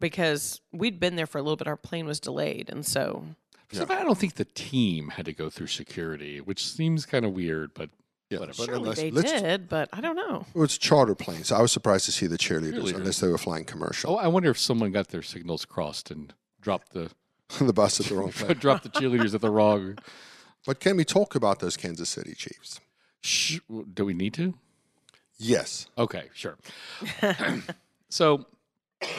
because 0.00 0.60
we'd 0.72 1.00
been 1.00 1.16
there 1.16 1.26
for 1.26 1.38
a 1.38 1.42
little 1.42 1.56
bit. 1.56 1.66
Our 1.66 1.76
plane 1.76 2.06
was 2.06 2.20
delayed, 2.20 2.68
and 2.70 2.84
so 2.86 3.24
So 3.72 3.84
I 3.88 4.02
don't 4.04 4.18
think 4.18 4.34
the 4.34 4.44
team 4.44 5.08
had 5.10 5.24
to 5.26 5.32
go 5.32 5.50
through 5.50 5.68
security, 5.68 6.40
which 6.40 6.64
seems 6.66 7.06
kind 7.06 7.24
of 7.24 7.32
weird, 7.32 7.72
but 7.74 7.90
Yeah, 8.30 8.38
whatever. 8.40 8.64
Surely 8.64 8.80
unless- 8.80 8.96
they 9.00 9.10
did, 9.10 9.68
but 9.68 9.88
I 9.92 10.00
don't 10.00 10.16
know. 10.16 10.46
It 10.54 10.58
was 10.58 10.78
charter 10.78 11.14
planes. 11.14 11.50
I 11.50 11.60
was 11.60 11.72
surprised 11.72 12.04
to 12.06 12.12
see 12.12 12.26
the 12.26 12.38
cheerleaders, 12.38 12.74
Cheerleaders. 12.82 12.94
unless 12.96 13.20
they 13.20 13.28
were 13.28 13.38
flying 13.38 13.64
commercial. 13.64 14.14
Oh, 14.14 14.16
I 14.18 14.28
wonder 14.28 14.50
if 14.50 14.58
someone 14.58 14.92
got 14.92 15.08
their 15.08 15.22
signals 15.22 15.64
crossed 15.64 16.10
and 16.10 16.32
dropped 16.60 16.92
the 16.92 17.10
the 17.60 17.72
bus 17.72 18.00
at 18.00 18.06
the 18.06 18.14
wrong 18.14 18.32
place. 18.32 18.58
Drop 18.58 18.82
the 18.82 18.88
cheerleaders 18.88 19.34
at 19.34 19.40
the 19.40 19.50
wrong. 19.50 19.98
But 20.66 20.80
can 20.80 20.96
we 20.96 21.04
talk 21.04 21.34
about 21.34 21.60
those 21.60 21.76
Kansas 21.76 22.08
City 22.08 22.34
Chiefs? 22.34 22.80
Sh- 23.22 23.60
do 23.92 24.04
we 24.04 24.14
need 24.14 24.34
to? 24.34 24.54
Yes. 25.36 25.86
Okay, 25.98 26.30
sure. 26.32 26.56
so, 28.08 28.46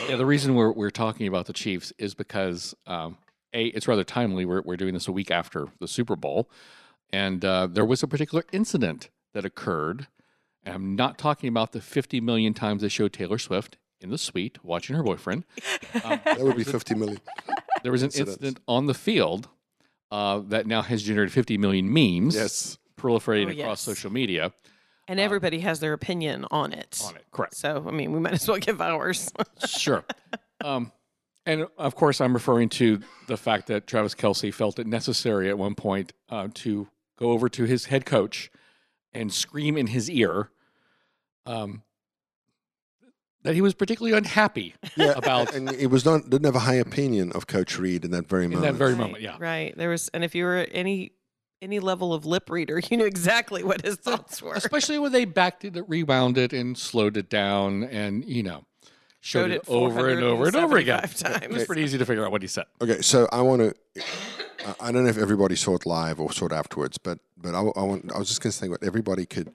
yeah, 0.07 0.15
the 0.15 0.25
reason 0.25 0.55
we're 0.55 0.71
we're 0.71 0.89
talking 0.89 1.27
about 1.27 1.45
the 1.45 1.53
Chiefs 1.53 1.93
is 1.97 2.13
because 2.13 2.75
um, 2.87 3.17
a 3.53 3.65
it's 3.67 3.87
rather 3.87 4.03
timely. 4.03 4.45
We're 4.45 4.61
we're 4.61 4.77
doing 4.77 4.93
this 4.93 5.07
a 5.07 5.11
week 5.11 5.29
after 5.29 5.67
the 5.79 5.87
Super 5.87 6.15
Bowl, 6.15 6.49
and 7.11 7.43
uh, 7.43 7.67
there 7.67 7.85
was 7.85 8.01
a 8.01 8.07
particular 8.07 8.43
incident 8.51 9.09
that 9.33 9.45
occurred. 9.45 10.07
And 10.63 10.73
I'm 10.73 10.95
not 10.95 11.19
talking 11.19 11.47
about 11.47 11.73
the 11.73 11.81
50 11.81 12.21
million 12.21 12.55
times 12.55 12.81
they 12.81 12.89
showed 12.89 13.13
Taylor 13.13 13.37
Swift 13.37 13.77
in 14.01 14.09
the 14.09 14.17
suite 14.17 14.57
watching 14.63 14.95
her 14.95 15.03
boyfriend. 15.03 15.45
That 15.93 16.39
would 16.39 16.57
be 16.57 16.63
50 16.63 16.95
million. 16.95 17.19
There 17.85 17.91
was 17.91 18.01
an 18.01 18.07
Incidents. 18.07 18.31
incident 18.37 18.59
on 18.67 18.87
the 18.87 18.95
field 18.95 19.47
uh, 20.09 20.39
that 20.47 20.65
now 20.65 20.81
has 20.81 21.03
generated 21.03 21.31
50 21.31 21.59
million 21.59 21.93
memes. 21.93 22.33
Yes. 22.35 22.79
proliferating 22.97 23.45
Oh, 23.47 23.61
across 23.61 23.77
yes. 23.77 23.81
social 23.81 24.11
media 24.11 24.51
And 25.07 25.19
everybody 25.19 25.59
has 25.59 25.79
their 25.81 25.93
opinion 25.93 26.47
on 26.49 26.73
it. 26.73 26.99
on 27.05 27.15
it. 27.15 27.25
Correct. 27.31 27.53
So, 27.55 27.85
I 27.87 27.91
mean, 27.91 28.11
we 28.11 28.19
might 28.19 28.33
as 28.33 28.47
well 28.47 28.57
give 28.57 28.81
ours. 28.81 29.31
Sure. 29.67 30.03
um, 30.63 30.91
and 31.45 31.67
of 31.77 31.93
course, 31.93 32.21
I'm 32.21 32.33
referring 32.33 32.69
to 32.69 33.01
the 33.27 33.37
fact 33.37 33.67
that 33.67 33.85
Travis 33.85 34.15
Kelce 34.15 34.51
felt 34.51 34.79
it 34.79 34.87
necessary 34.87 35.47
at 35.47 35.57
one 35.59 35.75
point 35.75 36.11
uh, 36.29 36.47
to 36.55 36.87
go 37.19 37.31
over 37.33 37.47
to 37.49 37.65
his 37.65 37.85
head 37.85 38.03
coach 38.07 38.49
and 39.13 39.31
scream 39.31 39.77
in 39.77 39.85
his 39.87 40.09
ear 40.09 40.49
um, 41.45 41.83
that 43.45 43.55
he 43.55 43.61
was 43.61 43.73
particularly 43.73 44.17
unhappy 44.17 44.73
Yeah, 44.97 45.13
about 45.15 45.53
and 45.55 45.69
he 45.71 45.87
was 45.87 46.03
not 46.05 46.29
didn't 46.29 46.45
have 46.45 46.55
a 46.55 46.59
high 46.59 46.75
opinion 46.75 47.31
of 47.31 47.47
Coach 47.47 47.79
Reid 47.79 48.03
in 48.05 48.11
that 48.11 48.27
very 48.27 48.47
moment. 48.47 48.53
in 48.53 48.59
moment. 48.59 48.73
that 48.73 48.77
very 48.77 48.91
Right, 48.93 48.99
moment. 48.99 49.23
Yeah. 49.23 49.35
Right. 49.39 49.77
There 49.77 49.89
was, 49.89 50.09
and 50.13 50.23
if 50.23 50.35
you 50.35 50.43
were 50.45 50.67
any 50.71 51.11
any 51.61 51.79
level 51.79 52.13
of 52.13 52.25
lip 52.25 52.49
reader, 52.49 52.79
you 52.89 52.97
knew 52.97 53.05
exactly 53.05 53.63
what 53.63 53.83
his 53.83 53.95
thoughts 53.95 54.41
were. 54.41 54.53
Especially 54.53 54.99
when 54.99 55.11
they 55.11 55.25
backed 55.25 55.63
it, 55.65 55.77
rewound 55.87 56.37
it, 56.37 56.51
and 56.53 56.77
slowed 56.77 57.17
it 57.17 57.29
down, 57.29 57.83
and 57.85 58.25
you 58.25 58.43
know, 58.43 58.65
showed, 59.21 59.51
it, 59.51 59.63
over 59.67 60.09
and 60.09 60.21
over 60.23 60.47
and 60.47 60.55
over 60.55 60.77
again. 60.77 60.99
475 61.07 61.43
It 61.43 61.51
was 61.53 61.65
pretty 61.65 61.81
easy 61.83 61.97
to 61.97 62.05
figure 62.05 62.25
out 62.25 62.31
what 62.31 62.41
he 62.41 62.47
said. 62.47 62.65
Okay, 62.81 63.01
so 63.01 63.27
I 63.31 63.41
want 63.41 63.61
to. 63.61 64.03
I 64.79 64.91
don't 64.91 65.03
know 65.03 65.09
if 65.09 65.17
everybody 65.17 65.55
saw 65.55 65.75
it 65.75 65.85
live 65.85 66.19
or 66.19 66.31
saw 66.31 66.47
it 66.47 66.51
afterwards, 66.51 66.97
but 66.97 67.19
but 67.37 67.53
I, 67.55 67.59
I 67.59 67.83
want. 67.83 68.11
I 68.13 68.17
was 68.17 68.27
just 68.27 68.41
going 68.41 68.51
to 68.51 68.57
say 68.57 68.67
what 68.67 68.83
everybody 68.83 69.25
could 69.25 69.53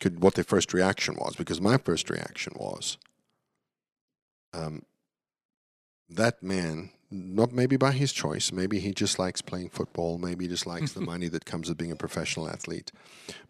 could 0.00 0.22
what 0.22 0.34
their 0.34 0.44
first 0.44 0.74
reaction 0.74 1.14
was 1.18 1.36
because 1.36 1.60
my 1.60 1.78
first 1.78 2.10
reaction 2.10 2.52
was, 2.58 2.98
um, 4.56 4.82
that 6.08 6.42
man. 6.42 6.90
Not 7.08 7.52
maybe 7.52 7.76
by 7.76 7.92
his 7.92 8.12
choice. 8.12 8.50
Maybe 8.50 8.80
he 8.80 8.92
just 8.92 9.16
likes 9.16 9.40
playing 9.40 9.68
football. 9.70 10.18
Maybe 10.18 10.46
he 10.46 10.48
just 10.48 10.66
likes 10.66 10.92
the 10.92 11.00
money 11.12 11.28
that 11.28 11.44
comes 11.44 11.68
with 11.68 11.78
being 11.78 11.92
a 11.92 11.96
professional 11.96 12.48
athlete. 12.48 12.90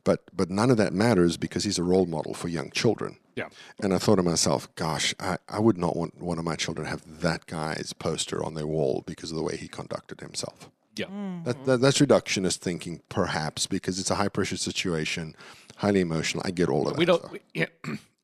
But 0.04 0.24
but 0.34 0.50
none 0.50 0.70
of 0.70 0.76
that 0.76 0.92
matters 0.92 1.38
because 1.38 1.64
he's 1.64 1.78
a 1.78 1.82
role 1.82 2.04
model 2.04 2.34
for 2.34 2.48
young 2.48 2.70
children. 2.70 3.16
Yeah. 3.34 3.48
And 3.82 3.94
I 3.94 3.98
thought 3.98 4.16
to 4.16 4.22
myself, 4.22 4.68
gosh, 4.74 5.14
I, 5.18 5.38
I 5.48 5.58
would 5.58 5.78
not 5.78 5.96
want 5.96 6.20
one 6.20 6.38
of 6.38 6.44
my 6.44 6.54
children 6.54 6.84
to 6.84 6.90
have 6.90 7.20
that 7.22 7.46
guy's 7.46 7.94
poster 7.94 8.44
on 8.44 8.52
their 8.52 8.66
wall 8.66 9.02
because 9.06 9.30
of 9.30 9.38
the 9.38 9.42
way 9.42 9.56
he 9.56 9.68
conducted 9.68 10.20
himself. 10.20 10.68
Yeah. 10.94 11.06
That, 11.44 11.64
that, 11.64 11.80
that's 11.80 11.98
reductionist 11.98 12.58
thinking, 12.58 13.00
perhaps, 13.08 13.66
because 13.66 13.98
it's 13.98 14.10
a 14.10 14.16
high 14.16 14.28
pressure 14.28 14.58
situation, 14.58 15.34
highly 15.76 16.00
emotional. 16.00 16.42
I 16.46 16.50
get 16.50 16.68
all 16.68 16.88
of 16.88 16.92
that. 16.94 16.98
we 16.98 17.06
don't 17.06 17.32
we- 17.32 17.40
yeah, 17.54 17.66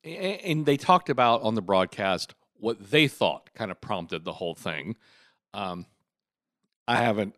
and 0.04 0.66
they 0.66 0.76
talked 0.76 1.08
about 1.08 1.40
on 1.42 1.54
the 1.54 1.62
broadcast 1.62 2.34
what 2.62 2.90
they 2.90 3.08
thought 3.08 3.50
kind 3.54 3.70
of 3.70 3.80
prompted 3.80 4.24
the 4.24 4.32
whole 4.32 4.54
thing. 4.54 4.96
Um, 5.52 5.84
i 6.88 6.96
haven't 6.96 7.34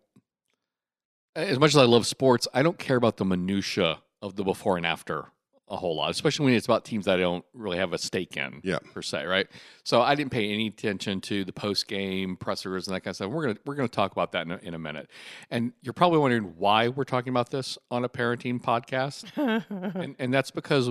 as 1.36 1.58
much 1.58 1.70
as 1.70 1.76
i 1.76 1.84
love 1.84 2.06
sports 2.06 2.46
i 2.54 2.62
don't 2.62 2.78
care 2.78 2.96
about 2.96 3.16
the 3.18 3.24
minutia 3.24 3.98
of 4.22 4.36
the 4.36 4.44
before 4.44 4.76
and 4.78 4.86
after 4.86 5.26
a 5.68 5.76
whole 5.76 5.96
lot 5.96 6.10
especially 6.10 6.44
when 6.46 6.54
it's 6.54 6.66
about 6.66 6.84
teams 6.84 7.06
that 7.06 7.18
i 7.18 7.22
don't 7.22 7.44
really 7.54 7.76
have 7.78 7.92
a 7.92 7.98
stake 7.98 8.36
in 8.36 8.60
Yeah. 8.62 8.78
per 8.92 9.02
se 9.02 9.24
right? 9.26 9.46
So 9.82 10.00
i 10.02 10.14
didn't 10.14 10.30
pay 10.30 10.50
any 10.52 10.68
attention 10.68 11.20
to 11.22 11.44
the 11.44 11.52
post 11.52 11.88
game 11.88 12.36
pressers 12.36 12.86
and 12.86 12.94
that 12.94 13.00
kind 13.00 13.12
of 13.12 13.16
stuff. 13.16 13.30
We're 13.30 13.42
gonna 13.46 13.58
we're 13.66 13.74
gonna 13.74 13.88
talk 13.88 14.12
about 14.12 14.32
that 14.32 14.46
in 14.46 14.52
a, 14.52 14.58
in 14.62 14.74
a 14.74 14.78
minute. 14.78 15.08
And 15.50 15.72
you're 15.82 15.92
probably 15.94 16.18
wondering 16.20 16.54
why 16.58 16.88
we're 16.88 17.04
talking 17.04 17.30
about 17.30 17.50
this 17.50 17.76
on 17.90 18.04
a 18.04 18.08
parenting 18.08 18.60
podcast. 18.62 19.24
And, 19.94 20.16
and 20.18 20.32
that's 20.34 20.50
because 20.50 20.88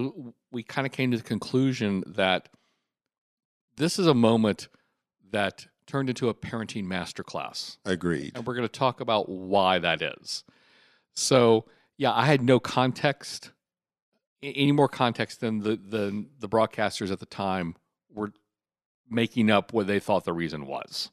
we 0.52 0.64
kind 0.64 0.86
of 0.88 0.92
came 0.94 1.12
to 1.12 1.18
the 1.18 1.24
conclusion 1.24 2.04
that 2.08 2.50
this 3.76 3.98
is 4.00 4.08
a 4.08 4.14
moment 4.14 4.68
that 5.32 5.68
turned 5.86 6.10
into 6.10 6.30
a 6.30 6.34
parenting 6.34 6.86
masterclass. 6.86 7.78
Agreed. 7.86 8.34
and 8.36 8.46
we're 8.46 8.56
going 8.56 8.68
to 8.68 8.80
talk 8.80 9.00
about 9.02 9.28
why 9.30 9.80
that 9.80 10.02
is. 10.02 10.44
So 11.14 11.66
yeah 11.98 12.12
i 12.12 12.26
had 12.26 12.42
no 12.42 12.60
context 12.60 13.52
any 14.42 14.72
more 14.72 14.90
context 14.90 15.40
than 15.40 15.60
the, 15.60 15.78
the 15.78 16.26
the 16.40 16.50
broadcasters 16.50 17.12
at 17.12 17.20
the 17.20 17.26
time 17.26 17.76
were 18.14 18.34
making 19.10 19.50
up 19.50 19.72
what 19.72 19.88
they 19.88 20.00
thought 20.00 20.26
the 20.26 20.34
reason 20.34 20.66
was. 20.66 21.12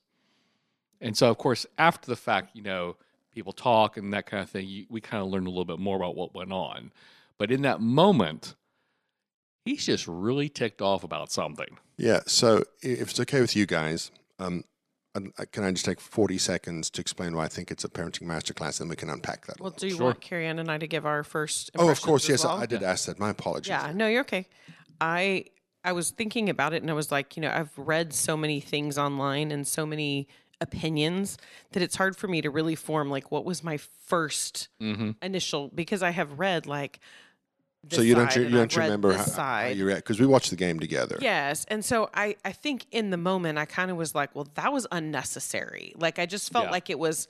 And 1.00 1.17
so 1.17 1.31
of 1.31 1.38
course 1.38 1.67
after 1.79 2.07
the 2.09 2.17
fact 2.17 2.57
you 2.57 2.62
know 2.62 2.97
people 3.33 3.52
talk 3.52 3.97
and 3.97 4.12
that 4.12 4.26
kind 4.26 4.43
of 4.43 4.50
thing 4.50 4.67
you, 4.67 4.87
we 4.88 5.00
kind 5.00 5.23
of 5.23 5.29
learned 5.31 5.47
a 5.47 5.50
little 5.50 5.64
bit 5.64 5.79
more 5.79 5.97
about 5.97 6.17
what 6.17 6.35
went 6.35 6.52
on. 6.52 6.93
But 7.38 7.52
in 7.52 7.62
that 7.62 7.81
moment 7.81 8.57
he's 9.64 9.85
just 9.87 10.07
really 10.09 10.49
ticked 10.49 10.81
off 10.83 11.05
about 11.05 11.31
something 11.31 11.79
Yeah. 11.97 12.21
So 12.26 12.64
if 12.83 13.11
it's 13.11 13.21
okay 13.21 13.40
with 13.40 13.55
you 13.55 13.67
guys, 13.67 14.11
um, 14.38 14.64
can 15.52 15.64
I 15.64 15.73
just 15.73 15.85
take 15.85 16.00
40 16.00 16.38
seconds 16.38 16.88
to 16.90 17.00
explain 17.00 17.35
why 17.35 17.45
I 17.45 17.49
think 17.49 17.71
it's 17.71 17.85
a 17.85 17.88
parenting 17.88 18.23
masterclass 18.23 18.81
and 18.81 18.88
we 18.88 18.97
can 18.97 19.11
unpack 19.11 19.47
that? 19.47 19.59
a 19.59 19.62
Well, 19.62 19.73
little? 19.73 19.79
do 19.81 19.87
you 19.88 19.97
Sure. 19.97 20.07
want 20.07 20.21
Carrie 20.21 20.47
Ann 20.47 20.59
and 20.59 20.71
I 20.71 20.79
to 20.79 20.87
give 20.87 21.05
our 21.05 21.25
first? 21.25 21.71
oh, 21.79 21.88
of 21.90 22.00
course. 22.00 22.29
Yes, 22.29 22.45
well? 22.45 22.57
I 22.57 22.67
did 22.67 22.83
ask 22.83 23.07
that. 23.07 23.19
My 23.19 23.31
apologies. 23.31 23.69
Yeah, 23.69 23.93
no, 23.95 24.07
you're 24.07 24.21
okay. 24.23 24.47
I 25.00 25.47
I 25.83 25.93
was 25.93 26.11
thinking 26.11 26.49
about 26.50 26.75
it 26.75 26.83
and 26.83 26.90
I 26.90 26.95
was 26.95 27.11
like, 27.11 27.37
you 27.37 27.40
know, 27.43 27.50
I've 27.50 27.76
read 27.76 28.12
so 28.12 28.37
many 28.37 28.61
things 28.61 28.99
online 28.99 29.50
and 29.50 29.67
so 29.67 29.85
many 29.87 30.29
opinions 30.61 31.38
that 31.73 31.83
it's 31.83 31.97
hard 31.97 32.17
for 32.17 32.29
me 32.29 32.43
to 32.43 32.50
really 32.50 32.75
form 32.75 33.11
like 33.11 33.31
what 33.31 33.45
was 33.47 33.64
my 33.64 33.79
1st 34.11 34.69
mm-hmm. 34.81 35.11
initial 35.23 35.69
because 35.75 36.02
I 36.02 36.11
have 36.11 36.38
read 36.38 36.67
like 36.67 37.00
this 37.00 37.00
So 37.89 38.03
you 38.03 38.15
don't, 38.15 38.31
side 38.31 38.41
you 38.41 38.45
and 38.47 38.71
don't 38.71 38.77
remember 38.77 39.13
how, 39.13 39.19
how 39.19 39.25
side. 39.25 39.77
you 39.77 39.87
react 39.87 40.03
because 40.05 40.21
we 40.21 40.27
watched 40.27 40.51
the 40.51 40.57
game 40.57 40.79
together. 40.79 41.17
Yes. 41.21 41.65
And 41.69 41.83
so 41.85 42.11
I, 42.15 42.37
I 42.45 42.53
think 42.53 42.87
in 42.93 43.11
the 43.11 43.17
moment 43.17 43.59
I 43.59 43.65
kind 43.65 43.91
of 43.91 43.97
was 43.97 44.15
like, 44.15 44.35
well, 44.35 44.47
that 44.55 44.73
was 44.73 44.87
unnecessary. 44.93 45.95
Like 45.97 46.19
I 46.19 46.27
just 46.27 46.53
felt 46.53 46.67
Yeah. 46.67 46.71
like 46.73 46.91
it 46.91 46.99
was 46.99 47.27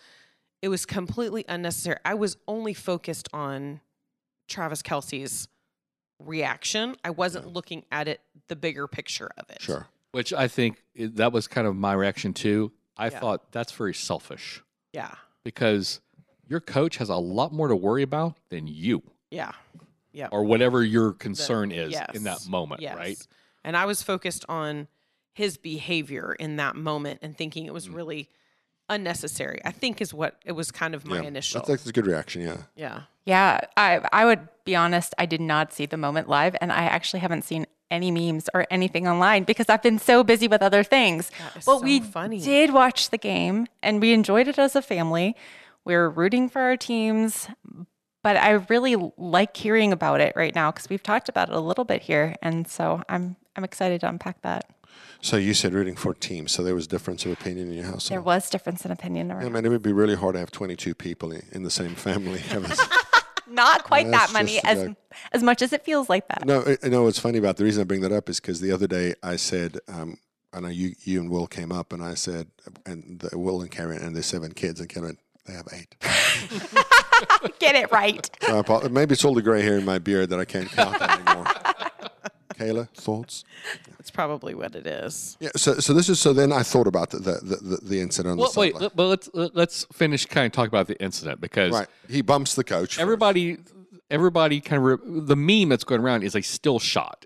it 0.60 0.68
was 0.68 0.84
completely 0.84 1.44
unnecessary. 1.48 1.98
I 2.04 2.14
was 2.14 2.36
only 2.48 2.74
focused 2.74 3.28
on 3.32 3.80
Travis 4.48 4.82
Kelce's 4.82 5.48
reaction. 6.18 6.96
I 7.04 7.10
wasn't 7.10 7.52
looking 7.52 7.84
at 7.90 8.08
it 8.08 8.20
the 8.48 8.56
bigger 8.56 8.86
picture 8.88 9.30
of 9.38 9.48
it. 9.50 9.62
Sure. 9.62 9.86
which 10.12 10.32
i 10.32 10.48
think 10.48 10.82
that 10.96 11.32
was 11.32 11.46
kind 11.46 11.68
of 11.68 11.76
my 11.76 11.92
reaction 11.92 12.32
too 12.34 12.72
i 12.96 13.04
Yeah. 13.06 13.20
thought 13.20 13.52
that's 13.52 13.70
very 13.70 13.94
selfish 13.94 14.60
Yeah. 14.92 15.14
because 15.44 16.00
your 16.48 16.58
coach 16.58 16.96
has 16.96 17.08
a 17.08 17.14
lot 17.16 17.52
more 17.52 17.68
to 17.68 17.76
worry 17.76 18.02
about 18.02 18.36
than 18.48 18.66
you 18.66 19.04
Yeah. 19.30 19.52
Or 20.32 20.44
whatever 20.44 20.82
your 20.84 21.12
concern 21.12 21.72
is 21.72 21.92
yes. 21.92 22.10
in 22.14 22.24
that 22.24 22.46
moment, 22.48 22.80
Yes. 22.80 22.96
right? 22.96 23.26
And 23.64 23.76
I 23.76 23.84
was 23.86 24.02
focused 24.02 24.44
on 24.48 24.88
his 25.34 25.56
behavior 25.56 26.34
in 26.38 26.56
that 26.56 26.76
moment 26.76 27.20
and 27.22 27.36
thinking 27.36 27.66
it 27.66 27.72
was 27.74 27.88
Mm. 27.88 27.94
really 27.94 28.28
unnecessary. 28.88 29.60
I 29.64 29.70
think 29.70 30.00
is 30.00 30.12
what 30.12 30.36
it 30.44 30.52
was 30.52 30.70
kind 30.70 30.94
of 30.94 31.06
my 31.06 31.20
yeah. 31.20 31.28
initial. 31.28 31.60
That's, 31.60 31.68
that's 31.68 31.86
a 31.86 31.92
good 31.92 32.06
reaction. 32.06 32.42
Yeah. 32.42 32.56
yeah. 32.76 33.02
Yeah, 33.26 33.60
I 33.76 34.00
I 34.12 34.24
would 34.24 34.48
be 34.64 34.74
honest, 34.74 35.14
I 35.18 35.26
did 35.26 35.40
not 35.40 35.72
see 35.72 35.86
the 35.86 35.96
moment 35.96 36.28
live 36.28 36.56
and 36.60 36.72
I 36.72 36.84
actually 36.84 37.20
haven't 37.20 37.42
seen 37.42 37.66
any 37.90 38.10
memes 38.10 38.48
or 38.54 38.66
anything 38.70 39.06
online 39.06 39.44
because 39.44 39.66
I've 39.68 39.82
been 39.82 39.98
so 39.98 40.24
busy 40.24 40.48
with 40.48 40.62
other 40.62 40.82
things. 40.82 41.30
That 41.38 41.56
is 41.58 41.64
But 41.64 41.78
so 41.78 41.82
we 41.82 42.00
funny. 42.00 42.40
did 42.40 42.72
watch 42.72 43.10
the 43.10 43.18
game 43.18 43.66
and 43.82 44.00
we 44.00 44.12
enjoyed 44.12 44.48
it 44.48 44.58
as 44.58 44.74
a 44.74 44.82
family. 44.82 45.36
We 45.84 45.94
were 45.94 46.08
rooting 46.10 46.48
for 46.48 46.60
our 46.62 46.76
teams, 46.76 47.48
but 48.22 48.36
I 48.36 48.50
really 48.68 48.96
like 49.16 49.56
hearing 49.56 49.92
about 49.92 50.20
it 50.20 50.32
right 50.36 50.54
now 50.54 50.70
because 50.70 50.88
we've 50.88 51.02
talked 51.02 51.28
about 51.28 51.48
it 51.48 51.54
a 51.54 51.60
little 51.60 51.84
bit 51.84 52.02
here 52.02 52.34
and 52.42 52.66
so 52.68 53.02
I'm 53.08 53.36
I'm 53.56 53.64
excited 53.64 54.00
to 54.02 54.08
unpack 54.08 54.42
that. 54.42 54.64
So 55.22 55.36
you 55.36 55.54
said 55.54 55.74
rooting 55.74 55.96
for 55.96 56.14
teams. 56.14 56.52
So 56.52 56.62
there 56.62 56.74
was 56.74 56.86
difference 56.86 57.26
of 57.26 57.32
opinion 57.32 57.68
in 57.68 57.74
your 57.74 57.84
household. 57.84 58.10
There 58.10 58.20
was 58.22 58.48
difference 58.48 58.84
in 58.84 58.90
opinion 58.90 59.28
Yeah, 59.28 59.36
around. 59.36 59.52
man, 59.52 59.66
it 59.66 59.68
would 59.68 59.82
be 59.82 59.92
really 59.92 60.14
hard 60.16 60.34
to 60.34 60.38
have 60.40 60.50
22 60.50 60.94
people 60.94 61.32
in 61.32 61.62
the 61.62 61.70
same 61.70 61.94
family. 61.94 62.42
Not 63.48 63.82
quite 63.84 64.08
that 64.12 64.32
many 64.32 64.62
as 64.64 64.88
as 65.32 65.42
much 65.42 65.60
as 65.62 65.72
it 65.72 65.84
feels 65.84 66.08
like 66.08 66.26
that. 66.28 66.46
no, 66.46 66.62
I- 66.66 66.78
I 66.84 66.88
know 66.88 67.02
what's 67.04 67.18
funny 67.18 67.38
about 67.38 67.56
the 67.56 67.64
reason 67.64 67.80
I 67.80 67.84
bring 67.84 68.00
that 68.02 68.12
up 68.12 68.28
is 68.28 68.38
because 68.40 68.60
the 68.60 68.70
other 68.72 68.86
day 68.86 69.14
I 69.22 69.36
said, 69.36 69.78
um, 69.88 70.18
I 70.52 70.60
know 70.60 70.68
you, 70.68 70.94
you 71.02 71.20
and 71.20 71.28
Will 71.30 71.46
came 71.48 71.72
up, 71.72 71.92
and 71.92 72.02
I 72.02 72.14
said, 72.14 72.48
and 72.86 73.18
the, 73.20 73.36
Will 73.38 73.60
and 73.60 73.70
Karen 73.70 74.00
and 74.02 74.14
their 74.14 74.22
seven 74.22 74.52
kids, 74.52 74.78
and 74.80 74.88
Karen, 74.88 75.18
they 75.46 75.52
have 75.54 75.66
eight. 75.72 75.96
Get 77.58 77.74
it 77.74 77.90
right. 77.92 78.28
So 78.42 78.56
I 78.56 78.58
apo- 78.60 78.88
maybe 78.88 79.12
it's 79.12 79.24
all 79.24 79.34
the 79.34 79.42
gray 79.42 79.62
hair 79.62 79.78
in 79.78 79.84
my 79.84 79.98
beard 79.98 80.30
that 80.30 80.40
I 80.40 80.44
can't 80.44 80.68
count 80.70 81.00
anymore. 81.00 81.44
Kayla, 82.54 82.88
thoughts? 82.90 83.44
That's 83.96 84.10
probably 84.10 84.54
what 84.54 84.74
it 84.74 84.86
is. 84.86 85.36
Yeah. 85.40 85.48
So, 85.56 85.74
so 85.78 85.94
this 85.94 86.08
is 86.10 86.20
so. 86.20 86.32
Then 86.34 86.52
I 86.52 86.62
thought 86.62 86.86
about 86.86 87.10
the 87.10 87.18
the, 87.18 87.56
the, 87.62 87.76
the 87.82 88.00
incident 88.00 88.32
on 88.32 88.38
Well, 88.38 88.50
the 88.52 88.60
wait, 88.60 88.72
sideline. 88.74 88.82
let- 88.82 88.96
but 88.96 89.06
let's 89.06 89.30
let- 89.32 89.56
let's 89.56 89.84
finish 89.92 90.26
kind 90.26 90.46
of 90.46 90.52
talk 90.52 90.68
about 90.68 90.86
the 90.86 91.00
incident 91.02 91.40
because 91.40 91.72
Right. 91.72 91.88
He 92.08 92.20
bumps 92.22 92.54
the 92.54 92.64
coach. 92.64 92.90
first. 92.96 93.00
everybody 93.00 93.58
everybody 94.10 94.60
kind 94.60 94.78
of 94.84 95.00
re- 95.00 95.20
the 95.26 95.36
meme 95.36 95.68
that's 95.70 95.84
going 95.84 96.00
around 96.02 96.22
is 96.24 96.34
a 96.34 96.42
still 96.42 96.78
shot, 96.78 97.24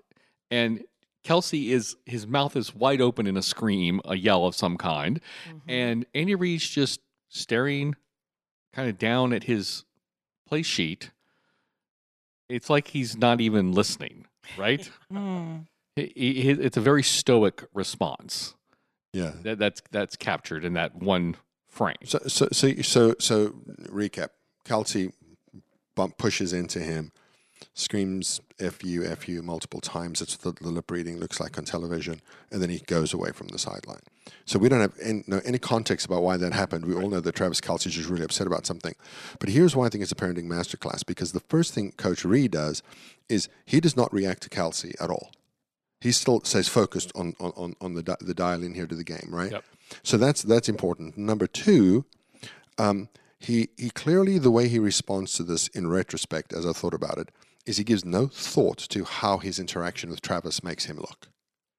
and 0.51 0.83
Kelce 1.25 1.69
is 1.69 1.97
his 2.05 2.25
mouth 2.27 2.55
is 2.55 2.73
wide 2.73 3.01
open 3.01 3.27
in 3.27 3.35
a 3.35 3.41
scream, 3.41 3.99
a 4.05 4.15
yell 4.15 4.45
of 4.45 4.55
some 4.55 4.77
kind, 4.77 5.19
mm-hmm. 5.49 5.57
and 5.69 6.05
Andy 6.15 6.35
Reid's 6.35 6.69
just 6.69 7.01
staring 7.27 7.95
kind 8.73 8.87
of 8.89 8.97
down 8.97 9.33
at 9.33 9.43
his 9.45 9.83
play 10.47 10.61
sheet. 10.61 11.11
It's 12.49 12.69
like 12.69 12.89
he's 12.89 13.17
not 13.17 13.41
even 13.41 13.71
listening, 13.71 14.27
right? 14.57 14.89
Hmm. 15.11 15.57
He- 15.95 16.41
he- 16.41 16.49
it's 16.49 16.75
a 16.77 16.81
very 16.81 17.03
stoic 17.03 17.63
response 17.73 18.53
Yeah. 19.13 19.31
that, 19.43 19.57
that's 19.59 19.81
that's 19.91 20.15
captured 20.17 20.65
in 20.65 20.73
that 20.73 20.93
one 20.95 21.37
frame. 21.69 21.95
So, 22.03 22.19
so, 22.27 22.49
so, 22.51 22.73
so, 22.81 23.15
so, 23.17 23.47
recap. 23.87 24.29
Kelce 24.65 25.13
bump 25.95 26.17
pushes 26.17 26.51
into 26.51 26.79
him, 26.79 27.11
screams 27.73 28.41
"f 28.59 28.83
you, 28.83 29.03
f 29.03 29.27
you" 29.27 29.41
multiple 29.41 29.81
times. 29.81 30.21
It's 30.21 30.37
what 30.43 30.55
the, 30.57 30.63
the 30.63 30.69
lip 30.71 30.89
reading 30.91 31.17
looks 31.17 31.39
like 31.39 31.57
on 31.57 31.65
television, 31.65 32.21
and 32.51 32.61
then 32.61 32.69
he 32.69 32.79
goes 32.79 33.13
away 33.13 33.31
from 33.31 33.47
the 33.47 33.59
sideline. 33.59 34.01
So 34.45 34.59
we 34.59 34.69
don't 34.69 34.81
have 34.81 34.93
any, 35.01 35.23
no, 35.27 35.41
any 35.45 35.59
context 35.59 36.05
about 36.05 36.23
why 36.23 36.37
that 36.37 36.53
happened. 36.53 36.85
We 36.85 36.95
all 36.95 37.09
know 37.09 37.19
that 37.19 37.35
Travis 37.35 37.61
Kelce 37.61 37.87
is 37.87 37.93
just 37.93 38.09
really 38.09 38.23
upset 38.23 38.47
about 38.47 38.65
something. 38.65 38.95
But 39.39 39.49
here's 39.49 39.75
why 39.75 39.85
I 39.85 39.89
think 39.89 40.01
it's 40.01 40.11
a 40.11 40.15
parenting 40.15 40.45
masterclass 40.45 41.05
because 41.05 41.31
the 41.31 41.39
first 41.41 41.73
thing 41.73 41.91
Coach 41.93 42.25
Reid 42.25 42.51
does 42.51 42.81
is 43.29 43.49
he 43.65 43.79
does 43.79 43.95
not 43.95 44.13
react 44.13 44.43
to 44.43 44.49
Kelce 44.49 44.93
at 45.01 45.09
all. 45.09 45.31
He 46.01 46.11
still 46.11 46.41
stays 46.43 46.67
focused 46.67 47.11
on 47.15 47.35
on, 47.39 47.51
on, 47.55 47.75
on 47.81 47.93
the 47.93 48.03
di- 48.03 48.17
the 48.21 48.33
dial 48.33 48.63
in 48.63 48.73
here 48.73 48.87
to 48.87 48.95
the 48.95 49.03
game, 49.03 49.29
right? 49.29 49.51
Yep. 49.51 49.63
So 50.03 50.17
that's 50.17 50.43
that's 50.43 50.69
important. 50.69 51.17
Number 51.17 51.47
two, 51.47 52.05
um, 52.77 53.09
he 53.45 53.69
he 53.77 53.89
clearly 53.91 54.39
the 54.39 54.51
way 54.51 54.67
he 54.67 54.79
responds 54.79 55.33
to 55.33 55.43
this 55.43 55.67
in 55.69 55.87
retrospect, 55.87 56.51
as 56.51 56.65
I 56.65 56.73
thought 56.73 56.93
about 56.93 57.19
it, 57.19 57.29
is 57.65 57.77
he 57.77 57.83
gives 57.83 58.03
no 58.03 58.27
thought 58.27 58.79
to 58.89 59.03
how 59.03 59.37
his 59.37 59.59
interaction 59.59 60.09
with 60.09 60.21
Travis 60.21 60.63
makes 60.63 60.85
him 60.85 60.97
look. 60.97 61.27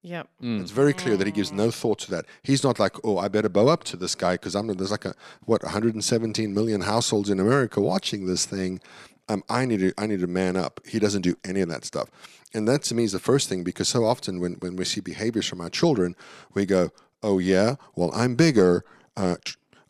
Yep. 0.01 0.29
Mm. 0.41 0.61
It's 0.61 0.71
very 0.71 0.93
clear 0.93 1.17
that 1.17 1.27
he 1.27 1.33
gives 1.33 1.51
no 1.51 1.69
thought 1.69 1.99
to 1.99 2.11
that. 2.11 2.25
He's 2.41 2.63
not 2.63 2.79
like, 2.79 2.95
oh, 3.03 3.17
I 3.17 3.27
better 3.27 3.49
bow 3.49 3.67
up 3.67 3.83
to 3.85 3.97
this 3.97 4.15
guy 4.15 4.35
because 4.35 4.55
I'm 4.55 4.67
there's 4.67 4.91
like 4.91 5.03
a 5.03 5.13
what 5.45 5.63
117 5.63 6.53
million 6.53 6.81
households 6.81 7.29
in 7.29 7.39
America 7.39 7.81
watching 7.81 8.25
this 8.25 8.45
thing. 8.45 8.79
Um, 9.27 9.43
I 9.49 9.65
need 9.65 9.79
to 9.79 9.93
I 9.97 10.07
need 10.07 10.21
to 10.21 10.27
man 10.27 10.55
up. 10.55 10.79
He 10.87 10.99
doesn't 10.99 11.23
do 11.23 11.35
any 11.43 11.59
of 11.59 11.67
that 11.67 11.83
stuff, 11.83 12.09
and 12.53 12.65
that 12.69 12.83
to 12.83 12.95
me 12.95 13.03
is 13.03 13.11
the 13.11 13.19
first 13.19 13.49
thing 13.49 13.65
because 13.65 13.89
so 13.89 14.05
often 14.05 14.39
when 14.39 14.53
when 14.53 14.77
we 14.77 14.85
see 14.85 15.01
behaviors 15.01 15.47
from 15.47 15.59
our 15.59 15.69
children, 15.69 16.15
we 16.53 16.65
go, 16.65 16.91
oh 17.21 17.39
yeah, 17.39 17.75
well 17.95 18.11
I'm 18.13 18.35
bigger. 18.35 18.85
Uh, 19.17 19.35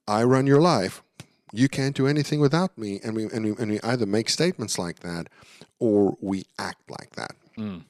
I 0.07 0.24
run 0.24 0.48
your 0.48 0.62
life. 0.62 1.03
You 1.54 1.70
can't 1.70 1.96
do 1.96 2.08
anything 2.08 2.39
without 2.39 2.77
me, 2.77 3.00
and 3.04 3.16
we 3.16 3.24
and 3.25 3.46
we, 3.46 3.51
and 3.51 3.72
we 3.72 3.80
either 3.82 4.06
make 4.06 4.30
statements 4.30 4.77
like 4.77 5.00
that, 5.00 5.27
or 5.80 6.18
we 6.22 6.46
act 6.60 6.89
like 6.89 7.16
that. 7.16 7.32
Mm. 7.58 7.84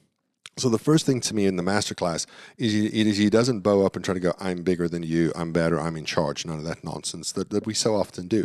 So 0.58 0.68
the 0.68 0.78
first 0.78 1.06
thing 1.06 1.20
to 1.20 1.34
me 1.34 1.46
in 1.46 1.54
the 1.54 1.62
masterclass 1.62 2.26
is 2.56 2.72
he, 2.72 2.86
is 2.86 3.16
he 3.16 3.30
doesn't 3.30 3.60
bow 3.60 3.86
up 3.86 3.94
and 3.94 4.04
try 4.04 4.14
to 4.14 4.20
go, 4.20 4.34
I'm 4.40 4.62
bigger 4.62 4.88
than 4.88 5.04
you, 5.04 5.32
I'm 5.36 5.52
better, 5.52 5.78
I'm 5.78 5.96
in 5.96 6.04
charge. 6.04 6.44
None 6.44 6.58
of 6.58 6.64
that 6.64 6.82
nonsense 6.82 7.30
that, 7.32 7.50
that 7.50 7.64
we 7.64 7.74
so 7.74 7.94
often 7.94 8.26
do. 8.26 8.44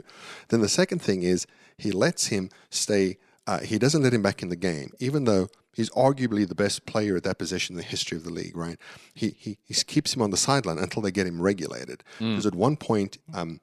Then 0.49 0.61
the 0.61 0.69
second 0.69 1.01
thing 1.01 1.23
is 1.23 1.47
he 1.75 1.91
lets 1.91 2.27
him 2.27 2.49
stay, 2.69 3.17
uh, 3.47 3.61
he 3.61 3.79
doesn't 3.79 4.03
let 4.03 4.13
him 4.13 4.21
back 4.21 4.43
in 4.43 4.49
the 4.49 4.55
game, 4.55 4.91
even 4.99 5.23
though 5.23 5.47
he's 5.73 5.89
arguably 5.91 6.47
the 6.47 6.53
best 6.53 6.85
player 6.85 7.17
at 7.17 7.23
that 7.23 7.39
position 7.39 7.73
in 7.73 7.77
the 7.77 7.83
history 7.83 8.15
of 8.15 8.23
the 8.23 8.29
league, 8.29 8.55
right? 8.55 8.77
He, 9.15 9.35
he, 9.39 9.57
he 9.63 9.73
keeps 9.73 10.15
him 10.15 10.21
on 10.21 10.29
the 10.29 10.37
sideline 10.37 10.77
until 10.77 11.01
they 11.01 11.11
get 11.11 11.25
him 11.25 11.41
regulated. 11.41 12.03
Because 12.19 12.45
at 12.45 12.53
one 12.53 12.77
point, 12.77 13.17
um, 13.33 13.59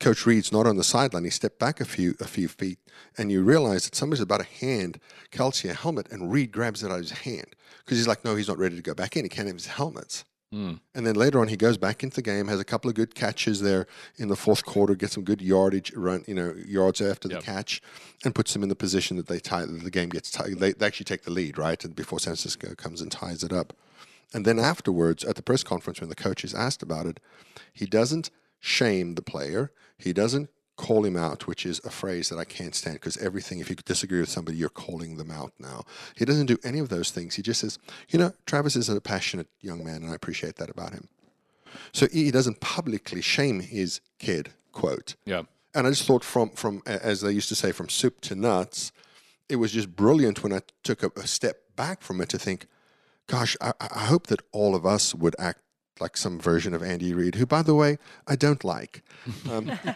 Coach 0.00 0.26
Reid's 0.26 0.52
not 0.52 0.66
on 0.66 0.76
the 0.76 0.84
sideline. 0.84 1.24
He 1.24 1.30
stepped 1.30 1.58
back 1.58 1.80
a 1.80 1.84
few 1.84 2.14
a 2.20 2.24
few 2.26 2.48
feet, 2.48 2.78
and 3.16 3.30
you 3.30 3.42
realize 3.42 3.84
that 3.84 3.94
somebody's 3.94 4.22
about 4.22 4.40
to 4.40 4.46
hand 4.64 4.98
Kelce 5.30 5.70
a 5.70 5.74
helmet, 5.74 6.10
and 6.10 6.32
Reid 6.32 6.52
grabs 6.52 6.82
it 6.82 6.90
out 6.90 6.96
of 6.96 7.00
his 7.00 7.10
hand 7.12 7.54
because 7.78 7.98
he's 7.98 8.08
like, 8.08 8.24
no, 8.24 8.34
he's 8.34 8.48
not 8.48 8.58
ready 8.58 8.76
to 8.76 8.82
go 8.82 8.94
back 8.94 9.16
in. 9.16 9.24
He 9.24 9.28
can't 9.28 9.46
have 9.46 9.56
his 9.56 9.66
helmets. 9.66 10.24
Mm. 10.52 10.78
And 10.94 11.04
then 11.06 11.16
later 11.16 11.40
on, 11.40 11.48
he 11.48 11.56
goes 11.56 11.76
back 11.76 12.04
into 12.04 12.16
the 12.16 12.22
game, 12.22 12.46
has 12.46 12.60
a 12.60 12.64
couple 12.64 12.88
of 12.88 12.94
good 12.94 13.14
catches 13.16 13.60
there 13.60 13.86
in 14.16 14.28
the 14.28 14.36
fourth 14.36 14.64
quarter, 14.64 14.94
gets 14.94 15.14
some 15.14 15.24
good 15.24 15.42
yardage 15.42 15.92
run, 15.94 16.24
you 16.28 16.34
know, 16.34 16.54
yards 16.64 17.00
after 17.00 17.26
the 17.26 17.34
Yep. 17.34 17.42
catch, 17.42 17.82
and 18.24 18.34
puts 18.34 18.52
them 18.52 18.62
in 18.62 18.68
the 18.68 18.76
position 18.76 19.16
that 19.16 19.26
they 19.26 19.40
tie. 19.40 19.64
That 19.64 19.82
the 19.82 19.90
game 19.90 20.10
gets 20.10 20.30
tied. 20.30 20.58
They, 20.60 20.72
they 20.72 20.86
actually 20.86 21.04
take 21.04 21.22
the 21.24 21.32
lead, 21.32 21.58
right? 21.58 21.82
And 21.84 21.96
before 21.96 22.20
San 22.20 22.32
Francisco 22.36 22.74
comes 22.76 23.00
and 23.00 23.10
ties 23.10 23.42
it 23.42 23.52
up. 23.52 23.72
And 24.32 24.44
then 24.44 24.58
afterwards, 24.60 25.24
at 25.24 25.34
the 25.34 25.42
press 25.42 25.64
conference, 25.64 26.00
when 26.00 26.08
the 26.08 26.14
coach 26.14 26.44
is 26.44 26.54
asked 26.54 26.82
about 26.82 27.06
it, 27.06 27.18
he 27.72 27.86
doesn't 27.86 28.30
shame 28.64 29.14
the 29.14 29.22
player. 29.22 29.70
He 29.98 30.14
doesn't 30.14 30.48
call 30.76 31.04
him 31.04 31.16
out, 31.16 31.46
which 31.46 31.66
is 31.66 31.80
a 31.84 31.90
phrase 31.90 32.30
that 32.30 32.38
I 32.38 32.44
can't 32.44 32.74
stand 32.74 32.96
because 32.96 33.18
everything, 33.18 33.60
if 33.60 33.68
you 33.68 33.76
disagree 33.76 34.20
with 34.20 34.30
somebody, 34.30 34.56
you're 34.56 34.70
calling 34.70 35.18
them 35.18 35.30
out 35.30 35.52
now. 35.58 35.84
He 36.16 36.24
doesn't 36.24 36.46
do 36.46 36.56
any 36.64 36.78
of 36.78 36.88
those 36.88 37.10
things. 37.10 37.34
He 37.34 37.42
just 37.42 37.60
says, 37.60 37.78
you 38.08 38.18
know, 38.18 38.32
Travis 38.46 38.74
is 38.74 38.88
a 38.88 39.00
passionate 39.02 39.48
young 39.60 39.84
man, 39.84 40.02
and 40.02 40.10
I 40.10 40.14
appreciate 40.14 40.56
that 40.56 40.70
about 40.70 40.94
him. 40.94 41.08
So 41.92 42.08
he 42.10 42.30
doesn't 42.30 42.60
publicly 42.60 43.20
shame 43.20 43.60
his 43.60 44.00
kid, 44.18 44.50
quote. 44.72 45.14
Yeah. 45.26 45.42
And 45.74 45.86
I 45.86 45.90
just 45.90 46.06
thought 46.06 46.24
from 46.24 46.50
from 46.50 46.82
as 46.86 47.20
they 47.20 47.32
used 47.32 47.50
to 47.50 47.54
say, 47.54 47.70
from 47.70 47.90
soup 47.90 48.22
to 48.22 48.34
nuts, 48.34 48.92
it 49.48 49.56
was 49.56 49.72
just 49.72 49.94
brilliant 49.94 50.42
when 50.42 50.52
I 50.54 50.60
took 50.82 51.02
a, 51.02 51.10
a 51.16 51.26
step 51.26 51.56
back 51.76 52.00
from 52.00 52.20
it 52.20 52.30
to 52.30 52.38
think, 52.38 52.66
gosh, 53.26 53.56
I, 53.60 53.72
I 53.78 54.04
hope 54.06 54.28
that 54.28 54.40
all 54.52 54.74
of 54.74 54.86
us 54.86 55.14
would 55.14 55.36
act 55.38 55.60
like 56.00 56.16
some 56.16 56.38
version 56.38 56.74
of 56.74 56.82
Andy 56.82 57.14
Reid, 57.14 57.36
who, 57.36 57.46
by 57.46 57.62
the 57.62 57.74
way, 57.74 57.98
I 58.26 58.36
don't 58.36 58.64
like. 58.64 59.02
Um, 59.50 59.66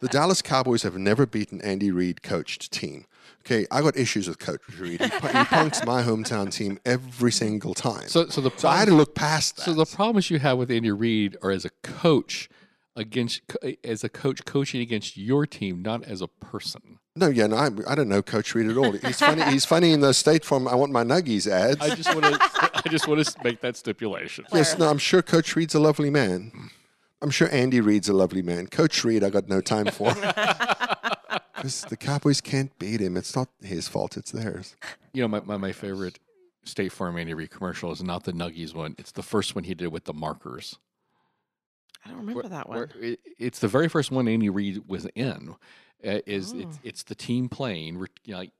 the 0.00 0.08
Dallas 0.10 0.42
Cowboys 0.42 0.82
have 0.82 0.96
never 0.96 1.26
beaten 1.26 1.60
Andy 1.62 1.90
Reid 1.90 2.22
coached 2.22 2.70
team. 2.70 3.06
Okay, 3.46 3.66
I 3.70 3.80
got 3.80 3.96
issues 3.96 4.28
with 4.28 4.38
Coach 4.38 4.60
Reid. 4.78 5.00
He, 5.00 5.06
he 5.06 5.44
punks 5.44 5.84
my 5.86 6.02
hometown 6.02 6.52
team 6.52 6.78
every 6.84 7.32
single 7.32 7.74
time. 7.74 8.08
So, 8.08 8.24
So, 8.24 8.30
so 8.30 8.40
the 8.42 8.50
so 8.56 8.68
I 8.68 8.76
had 8.76 8.88
to 8.88 8.94
look 8.94 9.14
past 9.14 9.56
that. 9.56 9.62
So 9.62 9.72
the 9.74 9.86
problems 9.86 10.30
you 10.30 10.38
have 10.38 10.58
with 10.58 10.70
Andy 10.70 10.90
Reid 10.90 11.36
are 11.42 11.50
as 11.50 11.64
a 11.64 11.70
coach 11.82 12.48
against 12.96 13.40
as 13.82 14.04
a 14.04 14.08
coach 14.08 14.44
coaching 14.44 14.80
against 14.80 15.16
your 15.16 15.46
team, 15.46 15.82
not 15.82 16.04
as 16.04 16.20
a 16.20 16.28
person. 16.28 16.98
No, 17.20 17.28
yeah, 17.28 17.46
no, 17.46 17.56
I, 17.56 17.68
I 17.86 17.94
don't 17.94 18.08
know 18.08 18.22
Coach 18.22 18.54
Reid 18.54 18.68
at 18.70 18.76
all. 18.76 18.92
He's 18.92 19.18
funny. 19.20 19.42
He's 19.44 19.64
funny 19.64 19.92
in 19.92 20.00
the 20.00 20.14
State 20.14 20.44
Farm. 20.44 20.66
I 20.66 20.74
want 20.74 20.90
my 20.90 21.04
nuggies 21.04 21.46
ads. 21.46 21.80
I 21.80 21.94
just 21.94 22.08
want 22.14 22.24
to 22.24 22.38
I 22.84 22.88
just 22.88 23.06
want 23.06 23.24
to 23.24 23.34
make 23.44 23.60
that 23.60 23.76
stipulation. 23.76 24.46
Yes, 24.52 24.78
no, 24.78 24.88
I'm 24.88 24.98
sure 24.98 25.20
Coach 25.22 25.54
Reid's 25.54 25.74
a 25.74 25.80
lovely 25.80 26.08
man. 26.10 26.70
I'm 27.22 27.30
sure 27.30 27.48
Andy 27.52 27.80
Reid's 27.82 28.08
a 28.08 28.14
lovely 28.14 28.40
man. 28.42 28.66
Coach 28.68 29.04
Reid, 29.04 29.22
I 29.22 29.28
got 29.30 29.48
no 29.48 29.60
time 29.60 29.86
for. 29.86 30.14
Because 31.54 31.82
the 31.82 31.96
Cowboys 31.98 32.40
can't 32.40 32.76
beat 32.78 33.02
him. 33.02 33.18
It's 33.18 33.36
not 33.36 33.48
his 33.62 33.86
fault, 33.86 34.16
it's 34.16 34.30
theirs. 34.32 34.76
You 35.12 35.20
know, 35.22 35.28
my, 35.28 35.40
my, 35.40 35.56
my 35.58 35.72
favorite 35.72 36.18
State 36.64 36.90
Farm 36.90 37.18
Andy 37.18 37.34
Reid 37.34 37.50
commercial 37.50 37.92
is 37.92 38.02
not 38.02 38.24
the 38.24 38.32
Nuggies 38.32 38.74
one. 38.74 38.94
It's 38.96 39.12
the 39.12 39.22
first 39.22 39.54
one 39.54 39.64
he 39.64 39.74
did 39.74 39.88
with 39.88 40.04
the 40.04 40.14
markers. 40.14 40.78
I 42.02 42.08
don't 42.08 42.18
remember 42.20 42.48
that 42.48 42.66
one. 42.66 42.88
it- 42.98 43.20
it's 43.38 43.58
the 43.58 43.68
very 43.68 43.90
first 43.90 44.10
one 44.10 44.26
Andy 44.26 44.48
Reid 44.48 44.84
was 44.88 45.06
in. 45.14 45.54
Uh, 46.04 46.20
is 46.26 46.52
it's 46.52 46.76
Oh. 46.76 46.80
it's 46.84 47.02
the 47.04 47.14
team 47.14 47.48
playing, 47.48 47.96
you 48.24 48.32
know, 48.32 48.38
like 48.38 48.52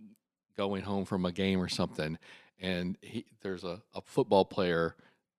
going 0.56 0.82
home 0.82 1.04
from 1.04 1.24
a 1.24 1.32
game 1.32 1.60
or 1.60 1.68
something, 1.68 2.18
and 2.60 2.98
he, 3.00 3.24
there's 3.42 3.64
a, 3.64 3.80
a 3.94 4.00
football 4.02 4.44
player 4.44 4.94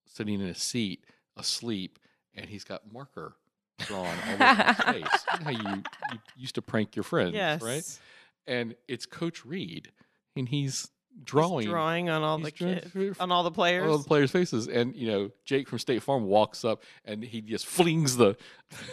sitting 0.06 0.42
in 0.42 0.48
a 0.48 0.56
seat 0.56 1.04
asleep, 1.38 2.00
and 2.36 2.48
he's 2.50 2.64
got 2.64 2.92
marker 2.92 3.36
drawn 3.80 4.08
all 4.08 4.34
over 4.34 4.64
his 4.64 4.78
face. 4.86 5.26
You 5.34 5.40
know 5.40 5.44
how 5.46 5.50
you, 5.52 5.84
you 6.14 6.20
used 6.38 6.56
to 6.56 6.62
prank 6.62 6.96
your 6.96 7.04
friends, 7.04 7.34
Yes. 7.34 7.62
right? 7.62 8.00
And 8.48 8.76
it's 8.88 9.06
Coach 9.06 9.46
Reid, 9.46 9.92
and 10.36 10.50
he's 10.50 10.90
He's 11.14 11.26
drawing 11.26 11.68
drawing 11.68 12.10
on 12.10 12.24
all 12.24 12.38
the 12.40 12.52
kids, 12.52 13.20
on 13.20 13.34
all 13.34 13.44
the 13.44 13.52
players. 13.52 13.86
all 13.92 13.98
the 13.98 14.08
players' 14.08 14.32
faces. 14.32 14.70
And 14.70 14.96
you 14.96 15.08
know, 15.08 15.30
Jake 15.44 15.68
from 15.68 15.78
State 15.78 16.02
Farm 16.02 16.24
walks 16.24 16.64
up 16.64 16.84
and 17.04 17.22
he 17.22 17.42
just 17.42 17.66
flings 17.68 18.16
the 18.16 18.38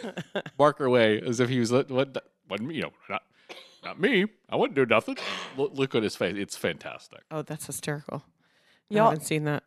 marker 0.59 0.83
away 0.85 1.21
as 1.21 1.39
if 1.39 1.47
he 1.49 1.59
was 1.59 1.71
what 1.71 1.89
what 1.89 2.25
wasn't 2.49 2.69
me, 2.69 2.75
you 2.75 2.81
know, 2.83 2.91
not 3.09 3.23
not 3.83 3.99
me. 3.99 4.25
I 4.49 4.55
wouldn't 4.55 4.75
do 4.75 4.85
nothing. 4.85 5.17
Look, 5.57 5.71
look 5.73 5.95
at 5.95 6.03
his 6.03 6.15
face. 6.15 6.35
It's 6.37 6.57
fantastic. 6.57 7.21
oh, 7.31 7.41
that's 7.43 7.65
hysterical. 7.67 8.23
Y'all, 8.89 9.09
haven't 9.11 9.25
seen 9.25 9.43
that. 9.45 9.63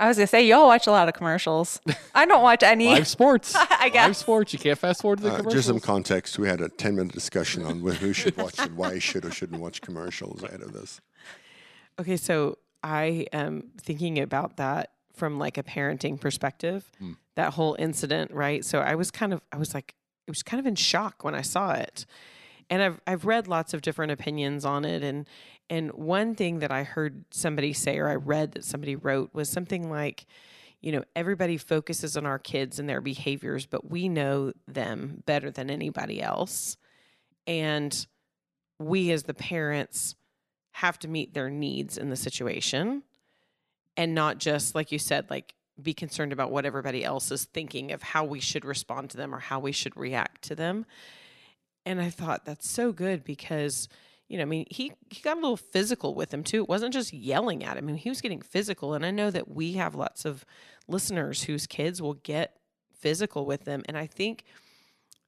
I 0.00 0.06
was 0.06 0.16
gonna 0.16 0.28
say 0.28 0.46
y'all 0.46 0.66
watch 0.66 0.86
a 0.86 0.92
lot 0.92 1.08
of 1.08 1.14
commercials. 1.14 1.80
I 2.14 2.24
don't 2.26 2.42
watch 2.42 2.62
any. 2.62 2.86
Live 2.88 3.08
sports. 3.08 3.54
I 3.56 3.64
guess 3.64 3.80
Live 3.80 3.92
guess. 3.92 4.18
sports. 4.18 4.52
You 4.52 4.58
can't 4.60 4.78
fast 4.78 5.02
forward 5.02 5.18
to 5.18 5.24
the 5.24 5.30
Uh, 5.30 5.36
commercials. 5.38 5.54
just 5.54 5.66
some 5.68 5.80
context. 5.80 6.38
We 6.38 6.46
had 6.46 6.60
a 6.60 6.68
10 6.68 6.94
minute 6.96 7.12
discussion 7.12 7.64
on 7.64 7.80
wh- 7.80 7.94
who 7.96 8.12
should 8.12 8.36
watch 8.36 8.58
and 8.60 8.76
why 8.76 8.92
you 8.92 9.00
should 9.00 9.24
or 9.24 9.30
shouldn't 9.32 9.60
watch 9.60 9.80
commercials 9.80 10.42
ahead 10.44 10.60
of 10.60 10.72
this. 10.72 11.00
Okay, 11.98 12.16
so 12.16 12.58
I 12.84 13.26
am 13.32 13.70
thinking 13.80 14.20
about 14.20 14.56
that 14.58 14.92
from 15.14 15.38
like 15.40 15.58
a 15.58 15.64
parenting 15.64 16.20
perspective. 16.20 16.92
Hmm. 17.00 17.12
That 17.34 17.54
whole 17.54 17.74
incident, 17.78 18.30
right? 18.32 18.64
So 18.64 18.78
I 18.80 18.94
was 18.94 19.10
kind 19.10 19.32
of 19.32 19.40
I 19.50 19.56
was 19.56 19.74
like 19.74 19.94
it 20.28 20.30
was 20.30 20.42
kind 20.42 20.60
of 20.60 20.66
in 20.66 20.74
shock 20.74 21.24
when 21.24 21.34
I 21.34 21.40
saw 21.40 21.72
it. 21.72 22.04
And 22.70 22.82
I've 22.82 23.00
I've 23.06 23.24
read 23.24 23.48
lots 23.48 23.72
of 23.72 23.80
different 23.80 24.12
opinions 24.12 24.66
on 24.66 24.84
it 24.84 25.02
and 25.02 25.26
and 25.70 25.90
one 25.92 26.34
thing 26.34 26.58
that 26.60 26.70
I 26.70 26.82
heard 26.82 27.24
somebody 27.30 27.72
say 27.72 27.98
or 27.98 28.08
I 28.08 28.14
read 28.14 28.52
that 28.52 28.64
somebody 28.64 28.94
wrote 28.94 29.30
was 29.32 29.48
something 29.48 29.90
like 29.90 30.26
you 30.80 30.92
know, 30.92 31.02
everybody 31.16 31.56
focuses 31.56 32.16
on 32.16 32.24
our 32.24 32.38
kids 32.38 32.78
and 32.78 32.88
their 32.88 33.00
behaviors, 33.00 33.66
but 33.66 33.90
we 33.90 34.08
know 34.08 34.52
them 34.68 35.24
better 35.26 35.50
than 35.50 35.70
anybody 35.70 36.22
else. 36.22 36.76
And 37.48 38.06
we 38.78 39.10
as 39.10 39.24
the 39.24 39.34
parents 39.34 40.14
have 40.72 40.96
to 41.00 41.08
meet 41.08 41.34
their 41.34 41.50
needs 41.50 41.98
in 41.98 42.10
the 42.10 42.16
situation 42.16 43.02
and 43.96 44.14
not 44.14 44.38
just 44.38 44.76
like 44.76 44.92
you 44.92 44.98
said 44.98 45.28
like 45.30 45.54
be 45.82 45.94
concerned 45.94 46.32
about 46.32 46.50
what 46.50 46.66
everybody 46.66 47.04
else 47.04 47.30
is 47.30 47.44
thinking 47.44 47.92
of 47.92 48.02
how 48.02 48.24
we 48.24 48.40
should 48.40 48.64
respond 48.64 49.10
to 49.10 49.16
them 49.16 49.34
or 49.34 49.38
how 49.38 49.60
we 49.60 49.72
should 49.72 49.96
react 49.96 50.42
to 50.42 50.54
them. 50.54 50.86
And 51.86 52.00
i 52.00 52.10
thought 52.10 52.44
that's 52.44 52.68
so 52.68 52.92
good 52.92 53.24
because 53.24 53.88
you 54.28 54.36
know 54.36 54.42
i 54.42 54.46
mean 54.46 54.66
he 54.70 54.92
he 55.08 55.22
got 55.22 55.38
a 55.38 55.40
little 55.40 55.56
physical 55.56 56.14
with 56.14 56.32
him 56.32 56.44
too. 56.44 56.62
It 56.62 56.68
wasn't 56.68 56.92
just 56.92 57.12
yelling 57.12 57.64
at 57.64 57.76
him. 57.76 57.84
I 57.84 57.86
mean, 57.86 57.96
he 57.96 58.08
was 58.08 58.20
getting 58.20 58.42
physical 58.42 58.94
and 58.94 59.06
i 59.06 59.10
know 59.10 59.30
that 59.30 59.48
we 59.48 59.72
have 59.74 59.94
lots 59.94 60.24
of 60.24 60.44
listeners 60.86 61.44
whose 61.44 61.66
kids 61.66 62.02
will 62.02 62.14
get 62.14 62.56
physical 62.92 63.46
with 63.46 63.64
them. 63.64 63.82
And 63.88 63.96
i 63.96 64.06
think 64.06 64.44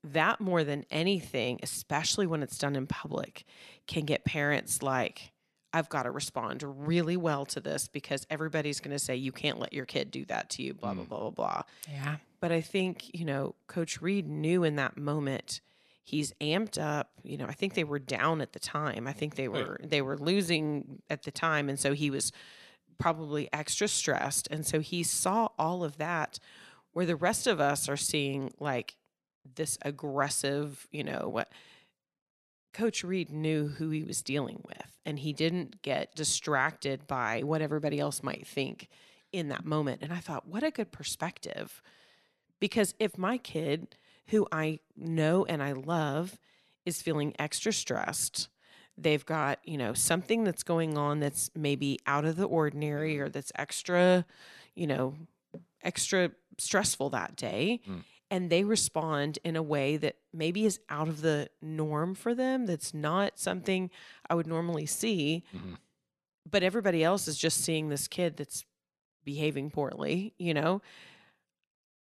that 0.03 0.41
more 0.41 0.65
than 0.65 0.85
anything, 0.91 1.61
especially 1.63 2.27
when 2.27 2.43
it's 2.43 2.59
done 2.59 2.77
in 2.77 2.87
public, 2.87 3.45
can 3.87 4.05
get 4.05 4.25
parents 4.25 4.83
like, 4.83 5.33
I've 5.73 5.89
got 5.89 6.03
to 6.03 6.11
respond 6.11 6.65
really 6.87 7.17
well 7.17 7.47
to 7.47 7.61
this 7.61 7.89
because 7.89 8.27
everybody's 8.31 8.81
going 8.81 8.93
to 8.93 8.99
say, 8.99 9.17
you 9.17 9.33
can't 9.33 9.59
let 9.59 9.73
your 9.73 9.87
kid 9.87 10.11
do 10.11 10.25
that 10.27 10.51
to 10.51 10.63
you, 10.63 10.75
blah, 10.75 10.95
blah, 10.95 11.05
mm. 11.05 11.09
blah, 11.09 11.19
blah, 11.21 11.31
blah. 11.31 11.63
Yeah. 11.89 12.17
But 12.41 12.53
I 12.53 12.61
think, 12.61 13.15
you 13.15 13.25
know, 13.25 13.55
Coach 13.67 14.01
Reid 14.03 14.29
knew 14.29 14.65
in 14.65 14.77
that 14.77 14.97
moment 14.97 15.61
he's 16.03 16.33
amped 16.41 16.81
up. 16.81 17.11
You 17.23 17.37
know, 17.37 17.47
I 17.47 17.53
think 17.53 17.75
they 17.75 17.85
were 17.85 17.99
down 17.99 18.41
at 18.41 18.53
the 18.53 18.59
time. 18.59 19.07
I 19.07 19.13
think 19.13 19.37
they 19.37 19.49
Right. 19.49 19.67
were 19.67 19.81
they 19.83 20.03
were 20.03 20.19
losing 20.19 21.03
at 21.09 21.23
the 21.23 21.31
time. 21.31 21.69
And 21.69 21.79
so 21.79 21.93
he 21.93 22.11
was 22.11 22.33
probably 22.99 23.49
extra 23.53 23.89
stressed. 23.89 24.49
And 24.51 24.67
so 24.67 24.81
he 24.81 25.03
saw 25.03 25.49
all 25.59 25.85
of 25.85 25.99
that 25.99 26.39
where 26.93 27.07
the 27.07 27.17
rest 27.17 27.47
of 27.47 27.61
us 27.61 27.89
are 27.89 27.97
seeing 27.97 28.53
like 28.59 28.97
this 29.55 29.79
aggressive, 29.83 30.87
you 30.91 31.05
know, 31.05 31.29
what 31.29 31.53
Coach 32.73 33.03
Reid 33.03 33.31
knew 33.31 33.69
who 33.69 33.91
he 33.91 34.05
was 34.05 34.23
dealing 34.23 34.63
with, 34.65 34.99
and 35.05 35.19
he 35.19 35.33
didn't 35.33 35.83
get 35.83 36.15
distracted 36.15 37.07
by 37.07 37.43
what 37.43 37.63
everybody 37.63 37.99
else 37.99 38.23
might 38.23 38.47
think 38.47 38.89
in 39.33 39.49
that 39.49 39.65
moment. 39.65 40.03
And 40.03 40.13
I 40.13 40.19
thought, 40.19 40.47
what 40.47 40.63
a 40.63 40.71
good 40.71 40.93
perspective. 40.93 41.83
Because 42.61 42.95
if 42.99 43.19
my 43.19 43.39
kid, 43.39 43.97
who 44.29 44.47
I 44.53 44.81
know 44.97 45.45
and 45.45 45.63
I 45.63 45.73
love, 45.73 46.39
is 46.85 47.03
feeling 47.03 47.35
extra 47.39 47.73
stressed, 47.73 48.49
they've 48.97 49.25
got, 49.25 49.59
you 49.65 49.79
know, 49.79 49.95
something 49.95 50.45
that's 50.45 50.63
going 50.63 50.97
on 50.97 51.21
that's 51.21 51.51
maybe 51.57 51.99
out 52.07 52.25
of 52.25 52.37
the 52.37 52.45
ordinary 52.45 53.19
or 53.19 53.29
that's 53.29 53.53
extra, 53.57 54.25
you 54.75 54.87
know, 54.87 55.15
extra 55.83 56.31
stressful 56.59 57.11
that 57.11 57.37
day. 57.37 57.81
Mm. 57.89 58.05
And 58.31 58.49
they 58.49 58.63
respond 58.63 59.39
in 59.45 59.57
a 59.57 59.63
way 59.63 59.97
that 59.97 60.17
maybe 60.33 60.65
is 60.65 60.79
out 60.89 61.09
of 61.09 61.21
the 61.21 61.51
norm 61.61 62.15
for 62.15 62.35
them. 62.35 62.67
That's 62.67 62.95
not 62.95 63.39
something 63.39 63.91
I 64.29 64.35
would 64.35 64.47
normally 64.47 64.87
see. 64.87 65.43
Mhm. 65.53 65.79
But 66.49 66.63
everybody 66.63 67.03
else 67.03 67.27
is 67.29 67.37
just 67.37 67.59
seeing 67.65 67.89
this 67.89 68.07
kid 68.09 68.37
that's 68.37 68.65
behaving 69.25 69.71
poorly, 69.71 70.33
you 70.39 70.55
know? 70.55 70.81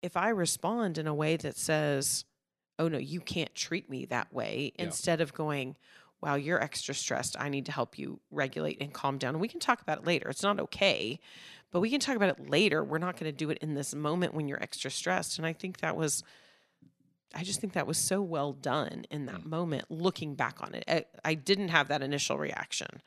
If 0.01 0.17
I 0.17 0.29
respond 0.29 0.97
in 0.97 1.07
a 1.07 1.13
way 1.15 1.37
that 1.37 1.57
says, 1.57 2.25
oh 2.77 2.87
no, 2.87 2.97
you 2.97 3.21
can't 3.21 3.53
treat 3.55 3.89
me 3.89 4.05
that 4.05 4.33
way, 4.33 4.73
Yeah. 4.77 4.85
instead 4.85 5.21
of 5.21 5.33
going, 5.33 5.75
wow, 6.21 6.35
you're 6.35 6.61
extra 6.61 6.93
stressed. 6.95 7.39
I 7.39 7.49
need 7.49 7.65
to 7.67 7.71
help 7.71 7.97
you 7.99 8.19
regulate 8.31 8.81
and 8.81 8.93
calm 8.93 9.17
down. 9.17 9.35
And 9.35 9.41
we 9.41 9.47
can 9.47 9.59
talk 9.59 9.81
about 9.81 9.99
it 9.99 10.05
later. 10.05 10.27
It's 10.29 10.43
not 10.43 10.59
okay, 10.59 11.19
but 11.75 11.81
we 11.81 11.89
can 11.89 11.99
talk 11.99 12.15
about 12.15 12.29
it 12.29 12.49
later. 12.49 12.85
We're 12.85 12.99
not 12.99 13.19
going 13.19 13.29
to 13.29 13.37
do 13.37 13.49
it 13.49 13.57
in 13.57 13.73
this 13.73 13.93
moment 13.93 14.33
when 14.33 14.47
you're 14.47 14.63
extra 14.63 14.89
stressed. 14.89 15.37
And 15.37 15.45
I 15.45 15.51
think 15.51 15.81
that 15.81 15.97
was, 15.97 16.23
I 17.33 17.43
just 17.43 17.59
think 17.59 17.73
that 17.73 17.85
was 17.85 17.97
so 17.97 18.21
well 18.21 18.53
done 18.53 19.03
in 19.11 19.25
that 19.25 19.41
mm. 19.41 19.47
moment, 19.47 19.91
looking 19.91 20.35
back 20.35 20.61
on 20.61 20.73
it. 20.73 20.85
I, 20.87 21.03
I 21.25 21.33
didn't 21.33 21.67
have 21.67 21.89
that 21.89 22.01
initial 22.01 22.37
reaction, 22.37 23.01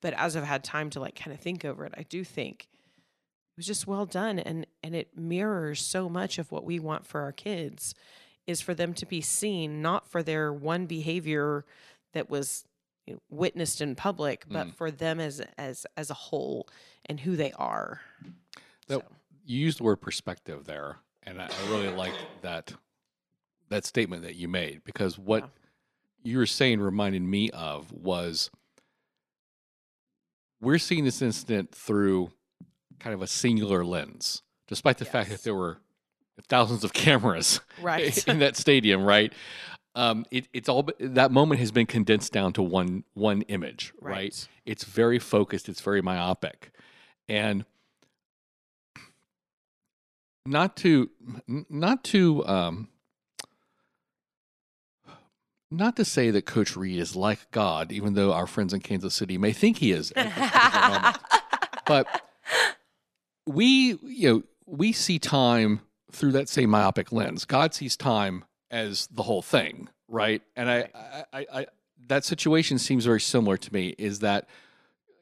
but 0.00 0.14
as 0.14 0.36
I've 0.36 0.44
had 0.44 0.62
time 0.62 0.88
to 0.90 1.00
like 1.00 1.16
kind 1.16 1.34
of 1.34 1.40
think 1.40 1.64
over 1.64 1.84
it, 1.84 1.94
I 1.98 2.04
do 2.04 2.22
think 2.22 2.68
it 2.70 3.56
was 3.56 3.66
just 3.66 3.88
well 3.88 4.06
done. 4.06 4.38
And, 4.38 4.68
and 4.84 4.94
it 4.94 5.18
mirrors 5.18 5.80
so 5.80 6.08
much 6.08 6.38
of 6.38 6.52
what 6.52 6.64
we 6.64 6.78
want 6.78 7.04
for 7.04 7.22
our 7.22 7.32
kids 7.32 7.92
is 8.46 8.60
for 8.60 8.72
them 8.72 8.94
to 8.94 9.04
be 9.04 9.20
seen, 9.20 9.82
not 9.82 10.06
for 10.06 10.22
their 10.22 10.52
one 10.52 10.86
behavior 10.86 11.64
that 12.12 12.30
was 12.30 12.66
you 13.06 13.14
know, 13.14 13.20
witnessed 13.30 13.80
in 13.80 13.94
public, 13.94 14.44
but 14.48 14.68
mm. 14.68 14.74
for 14.74 14.90
them 14.90 15.20
as 15.20 15.40
as 15.58 15.86
as 15.96 16.10
a 16.10 16.14
whole 16.14 16.68
and 17.06 17.20
who 17.20 17.36
they 17.36 17.52
are. 17.52 18.00
That- 18.88 19.00
So, 19.00 19.04
you 19.44 19.58
used 19.58 19.80
the 19.80 19.84
word 19.84 19.96
perspective 20.00 20.64
there, 20.64 20.98
and 21.24 21.40
I, 21.40 21.46
I 21.46 21.70
really 21.70 21.88
liked 21.88 22.24
that 22.42 22.74
that 23.68 23.84
statement 23.84 24.22
that 24.22 24.36
you 24.36 24.48
made 24.48 24.84
because 24.84 25.18
what 25.18 25.42
Yeah. 25.42 25.48
you 26.32 26.38
were 26.38 26.46
saying 26.46 26.80
reminded 26.80 27.22
me 27.22 27.50
of 27.50 27.90
was 27.90 28.50
we're 30.60 30.78
seeing 30.78 31.04
this 31.04 31.20
incident 31.22 31.74
through 31.74 32.30
kind 33.00 33.14
of 33.14 33.22
a 33.22 33.26
singular 33.26 33.84
lens, 33.84 34.42
despite 34.68 34.98
the 34.98 35.04
fact 35.04 35.30
that 35.30 35.42
there 35.42 35.54
were 35.54 35.78
thousands 36.48 36.84
of 36.84 36.92
cameras 36.94 37.60
right. 37.80 38.26
in 38.28 38.38
that 38.38 38.56
stadium, 38.56 39.02
right? 39.02 39.32
Um, 39.94 40.24
it, 40.30 40.48
it's 40.52 40.68
all 40.68 40.88
that 40.98 41.30
moment 41.30 41.60
has 41.60 41.70
been 41.70 41.86
condensed 41.86 42.32
down 42.32 42.52
to 42.54 42.62
one 42.62 43.04
one 43.14 43.42
image, 43.42 43.92
right? 44.00 44.14
Right. 44.14 44.48
It's 44.64 44.84
very 44.84 45.18
focused. 45.18 45.68
It's 45.68 45.80
very 45.80 46.00
myopic, 46.00 46.70
and 47.28 47.64
not 50.46 50.76
to 50.78 51.10
not 51.46 52.04
to 52.04 52.46
um, 52.46 52.88
not 55.70 55.96
to 55.96 56.04
say 56.04 56.30
that 56.30 56.46
Coach 56.46 56.76
Reid 56.76 56.98
is 56.98 57.14
like 57.14 57.50
God, 57.50 57.92
even 57.92 58.14
though 58.14 58.32
our 58.32 58.46
friends 58.46 58.72
in 58.72 58.80
Kansas 58.80 59.14
City 59.14 59.38
may 59.38 59.52
think 59.52 59.78
he 59.78 59.92
is. 59.92 60.12
but 61.86 62.22
we 63.46 63.98
you 64.02 64.28
know 64.28 64.42
we 64.66 64.92
see 64.92 65.18
time 65.18 65.80
through 66.10 66.32
that 66.32 66.48
same 66.48 66.70
myopic 66.70 67.12
lens. 67.12 67.44
God 67.44 67.74
sees 67.74 67.96
time 67.96 68.44
as 68.72 69.06
the 69.08 69.22
whole 69.22 69.42
thing, 69.42 69.88
right? 70.08 70.42
And 70.56 70.68
I, 70.68 70.88
I, 70.94 71.24
I, 71.40 71.46
I 71.60 71.66
that 72.08 72.24
situation 72.24 72.78
seems 72.78 73.04
very 73.04 73.20
similar 73.20 73.56
to 73.58 73.72
me. 73.72 73.94
Is 73.98 74.18
that 74.20 74.48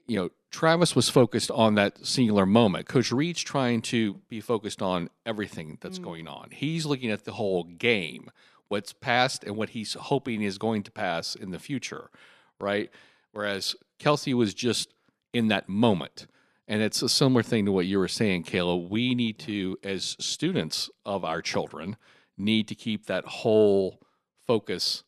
you 0.07 0.17
know 0.17 0.31
Travis 0.51 0.97
was 0.97 1.09
focused 1.09 1.51
on 1.51 1.75
that 1.75 2.07
singular 2.07 2.47
moment. 2.47 2.89
Coach 2.89 3.13
Reid's 3.13 3.43
trying 3.43 3.83
to 3.83 4.15
be 4.29 4.41
focused 4.41 4.81
on 4.81 5.11
everything 5.27 5.79
that's 5.81 5.99
Mm. 5.99 6.05
going 6.05 6.29
on. 6.29 6.51
He's 6.53 6.87
looking 6.87 7.11
at 7.11 7.25
the 7.25 7.33
whole 7.33 7.65
game, 7.65 8.31
what's 8.69 8.93
past 8.93 9.45
and 9.45 9.57
what 9.57 9.71
he's 9.71 9.95
hoping 9.95 10.43
is 10.43 10.57
going 10.59 10.83
to 10.85 10.91
pass 10.91 11.35
in 11.35 11.51
the 11.51 11.59
future, 11.59 12.11
right? 12.59 12.91
Whereas 13.33 13.77
Kelce 14.01 14.35
was 14.35 14.55
just 14.55 14.93
in 15.33 15.49
that 15.49 15.69
moment. 15.69 16.27
And 16.67 16.83
it's 16.83 17.03
a 17.03 17.09
similar 17.09 17.43
thing 17.43 17.65
to 17.67 17.73
what 17.73 17.87
you 17.87 17.99
were 17.99 18.09
saying, 18.09 18.45
Kayla. 18.45 18.89
We 18.89 19.15
need 19.15 19.39
to, 19.41 19.77
as 19.85 20.17
students 20.21 20.89
of 21.05 21.25
our 21.25 21.43
children, 21.43 21.97
need 22.41 22.67
to 22.69 22.75
keep 22.75 23.07
that 23.07 23.25
whole 23.25 24.01
focus 24.47 25.05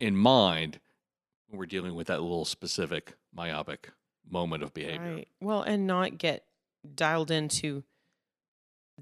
in 0.00 0.16
mind 0.16 0.80
when 1.48 1.58
we're 1.58 1.66
dealing 1.66 1.94
with 1.94 2.06
that 2.08 2.20
little 2.22 2.44
specific 2.44 3.14
myopic 3.32 3.90
moment 4.28 4.62
of 4.62 4.72
behavior. 4.74 5.14
Right. 5.16 5.28
Well, 5.40 5.62
and 5.62 5.86
not 5.86 6.18
get 6.18 6.44
dialed 6.94 7.30
into 7.30 7.84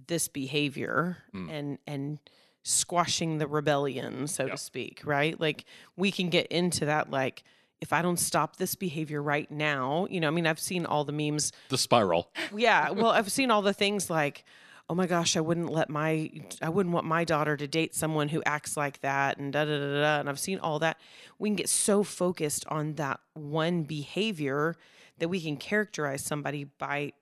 this 0.06 0.28
behavior 0.28 1.18
Mm. 1.34 1.50
and 1.50 1.78
and 1.86 2.18
squashing 2.62 3.38
the 3.38 3.46
rebellion, 3.46 4.26
so 4.26 4.42
Yep. 4.44 4.52
to 4.52 4.58
speak, 4.58 5.00
right? 5.04 5.38
Like 5.40 5.64
we 5.96 6.10
can 6.12 6.28
get 6.28 6.46
into 6.48 6.84
that 6.86 7.10
like 7.10 7.42
if 7.80 7.92
I 7.94 8.02
don't 8.02 8.18
stop 8.18 8.56
this 8.56 8.74
behavior 8.74 9.22
right 9.22 9.50
now, 9.50 10.06
you 10.10 10.20
know, 10.20 10.28
I 10.28 10.30
mean, 10.30 10.46
I've 10.46 10.60
seen 10.60 10.84
all 10.84 11.04
the 11.04 11.12
memes 11.12 11.50
The 11.70 11.78
spiral. 11.78 12.30
yeah 12.54 12.90
well 12.90 13.10
i've 13.12 13.32
seen 13.32 13.50
all 13.50 13.62
the 13.62 13.72
things 13.72 14.10
like 14.10 14.44
oh 14.90 14.94
my 14.94 15.06
gosh 15.06 15.36
i 15.36 15.40
wouldn't 15.40 15.70
let 15.70 15.88
my 15.88 16.28
i 16.60 16.68
wouldn't 16.68 16.92
want 16.92 17.06
my 17.06 17.22
daughter 17.24 17.56
to 17.56 17.68
date 17.68 17.94
someone 17.94 18.28
who 18.28 18.42
acts 18.44 18.76
like 18.76 19.00
that 19.02 19.38
and 19.38 19.52
da 19.52 19.64
da 19.64 19.78
da 19.78 20.00
da 20.00 20.18
and 20.20 20.28
i've 20.28 20.38
seen 20.38 20.58
all 20.58 20.80
that 20.80 20.98
we 21.38 21.48
can 21.48 21.54
get 21.54 21.68
so 21.68 22.02
focused 22.02 22.64
on 22.66 22.94
that 22.94 23.20
one 23.34 23.84
behavior 23.84 24.74
that 25.18 25.28
we 25.28 25.40
can 25.40 25.56
characterize 25.56 26.24
somebody 26.24 26.64
by 26.64 27.12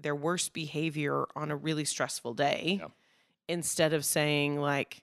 their 0.00 0.14
worst 0.14 0.54
behavior 0.54 1.26
on 1.36 1.50
a 1.50 1.56
really 1.56 1.84
stressful 1.84 2.32
day 2.32 2.78
Yeah. 2.80 2.88
instead 3.46 3.92
of 3.92 4.04
saying 4.06 4.58
like 4.58 5.02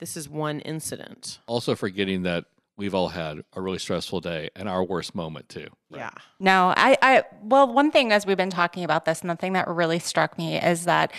this 0.00 0.16
is 0.16 0.28
one 0.28 0.58
incident 0.60 1.38
Also 1.46 1.76
forgetting 1.76 2.22
that 2.24 2.46
we've 2.76 2.94
all 2.94 3.08
had 3.10 3.44
a 3.54 3.60
really 3.60 3.78
stressful 3.78 4.20
day 4.22 4.48
and 4.56 4.66
our 4.66 4.82
worst 4.82 5.14
moment 5.14 5.48
too. 5.50 5.68
right? 5.90 6.00
yeah 6.00 6.10
No, 6.40 6.72
I, 6.76 6.96
I, 7.02 7.24
well, 7.42 7.70
one 7.70 7.90
thing 7.90 8.10
as 8.10 8.24
we've 8.26 8.38
been 8.38 8.48
talking 8.48 8.82
about 8.84 9.04
this, 9.04 9.20
and 9.20 9.28
the 9.28 9.36
thing 9.36 9.52
that 9.52 9.68
really 9.68 9.98
struck 9.98 10.38
me 10.38 10.56
is 10.56 10.86
that 10.86 11.12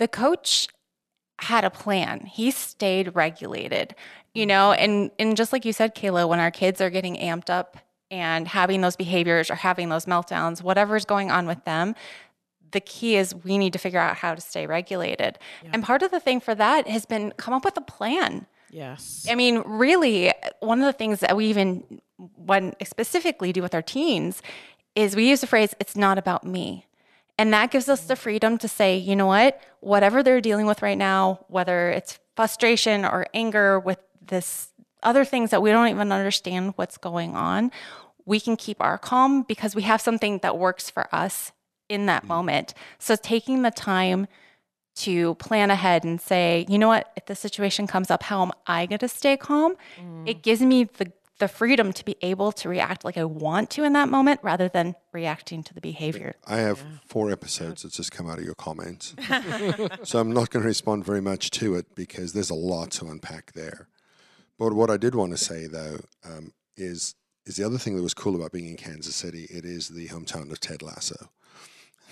the 0.00 0.08
coach 0.08 0.66
had 1.38 1.62
a 1.62 1.70
plan. 1.70 2.20
He 2.26 2.50
stayed 2.50 3.14
regulated, 3.14 3.94
you 4.34 4.46
know, 4.46 4.72
and, 4.72 5.10
and 5.18 5.36
just 5.36 5.52
like 5.52 5.64
you 5.64 5.74
said, 5.74 5.94
Kayla, 5.94 6.26
when 6.26 6.40
our 6.40 6.50
kids 6.50 6.80
are 6.80 6.90
getting 6.90 7.16
amped 7.16 7.50
up 7.50 7.76
and 8.10 8.48
having 8.48 8.80
those 8.80 8.96
behaviors 8.96 9.50
or 9.50 9.54
having 9.54 9.90
those 9.90 10.06
meltdowns, 10.06 10.62
whatever's 10.62 11.04
going 11.04 11.30
on 11.30 11.46
with 11.46 11.62
them, 11.64 11.94
the 12.72 12.80
key 12.80 13.16
is 13.16 13.34
we 13.34 13.58
need 13.58 13.74
to 13.74 13.78
figure 13.78 14.00
out 14.00 14.16
how 14.16 14.34
to 14.34 14.40
stay 14.40 14.66
regulated. 14.66 15.38
And 15.70 15.82
part 15.82 16.02
of 16.02 16.10
the 16.10 16.20
thing 16.20 16.40
for 16.40 16.54
that 16.54 16.88
has 16.88 17.04
been 17.04 17.32
come 17.36 17.52
up 17.52 17.64
with 17.64 17.76
a 17.76 17.82
plan. 17.82 18.46
yes 18.70 19.26
I 19.28 19.34
mean, 19.34 19.62
really, 19.66 20.32
one 20.60 20.80
of 20.80 20.86
the 20.86 20.92
things 20.94 21.20
that 21.20 21.36
we 21.36 21.46
even 21.46 22.00
when 22.36 22.74
specifically 22.84 23.52
do 23.52 23.60
with 23.60 23.74
our 23.74 23.82
teens 23.82 24.42
is 24.94 25.14
we 25.14 25.28
use 25.28 25.42
the 25.42 25.46
phrase, 25.46 25.74
it's 25.78 25.96
not 25.96 26.16
about 26.16 26.44
me. 26.44 26.86
And 27.40 27.54
that 27.54 27.70
gives 27.70 27.88
us 27.88 28.02
the 28.02 28.16
freedom 28.16 28.58
to 28.58 28.68
say, 28.68 28.98
you 28.98 29.16
know 29.16 29.26
what, 29.26 29.62
whatever 29.80 30.22
they're 30.22 30.42
dealing 30.42 30.66
with 30.66 30.82
right 30.82 30.98
now, 30.98 31.46
whether 31.48 31.88
it's 31.88 32.18
frustration 32.36 33.06
or 33.06 33.28
anger 33.32 33.80
with 33.80 33.98
this 34.20 34.68
other 35.02 35.24
things 35.24 35.48
that 35.48 35.62
we 35.62 35.70
don't 35.70 35.88
even 35.88 36.12
understand 36.12 36.74
what's 36.76 36.98
going 36.98 37.34
on, 37.34 37.72
we 38.26 38.40
can 38.40 38.58
keep 38.58 38.76
our 38.82 38.98
calm 38.98 39.40
because 39.40 39.74
we 39.74 39.80
have 39.80 40.02
something 40.02 40.36
that 40.42 40.58
works 40.58 40.90
for 40.90 41.06
us 41.14 41.52
in 41.88 42.04
that 42.04 42.24
mm. 42.24 42.28
moment. 42.28 42.74
So 42.98 43.16
taking 43.16 43.62
the 43.62 43.70
time 43.70 44.26
to 44.96 45.34
plan 45.36 45.70
ahead 45.70 46.04
and 46.04 46.20
say, 46.20 46.66
you 46.68 46.78
know 46.78 46.88
what, 46.88 47.10
if 47.16 47.24
the 47.24 47.34
situation 47.34 47.86
comes 47.86 48.10
up, 48.10 48.22
how 48.24 48.42
am 48.42 48.52
I 48.66 48.84
going 48.84 48.98
to 48.98 49.08
stay 49.08 49.38
calm? 49.38 49.76
It 50.26 50.36
mm. 50.36 50.42
gives 50.42 50.60
me 50.60 50.84
the 50.84 51.10
the 51.40 51.48
freedom 51.48 51.92
to 51.92 52.04
be 52.04 52.16
able 52.22 52.52
to 52.52 52.68
react 52.68 53.04
like 53.04 53.18
I 53.18 53.24
want 53.24 53.70
to 53.70 53.84
in 53.84 53.92
that 53.94 54.08
moment 54.08 54.40
rather 54.42 54.68
than 54.68 54.94
reacting 55.12 55.62
to 55.64 55.74
the 55.74 55.80
behavior. 55.80 56.36
I 56.46 56.58
have 56.58 56.84
four 57.06 57.30
episodes 57.32 57.82
that's 57.82 57.96
just 57.96 58.12
come 58.12 58.30
out 58.30 58.38
of 58.38 58.44
your 58.44 58.54
comments. 58.54 59.14
so 60.04 60.20
I'm 60.20 60.32
not 60.32 60.50
going 60.50 60.62
to 60.62 60.68
respond 60.68 61.04
very 61.04 61.20
much 61.20 61.50
to 61.52 61.74
it 61.74 61.94
because 61.94 62.32
there's 62.32 62.50
a 62.50 62.54
lot 62.54 62.92
to 62.92 63.06
unpack 63.06 63.52
there. 63.52 63.88
But 64.58 64.74
what 64.74 64.90
I 64.90 64.96
did 64.96 65.14
want 65.14 65.32
to 65.32 65.38
say, 65.38 65.66
though, 65.66 65.98
um, 66.24 66.52
is 66.76 67.14
is 67.46 67.56
the 67.56 67.64
other 67.64 67.78
thing 67.78 67.96
that 67.96 68.02
was 68.02 68.14
cool 68.14 68.36
about 68.36 68.52
being 68.52 68.68
in 68.68 68.76
Kansas 68.76 69.16
City. 69.16 69.46
It 69.50 69.64
is 69.64 69.88
the 69.88 70.08
hometown 70.08 70.52
of 70.52 70.60
Ted 70.60 70.82
Lasso. 70.82 71.30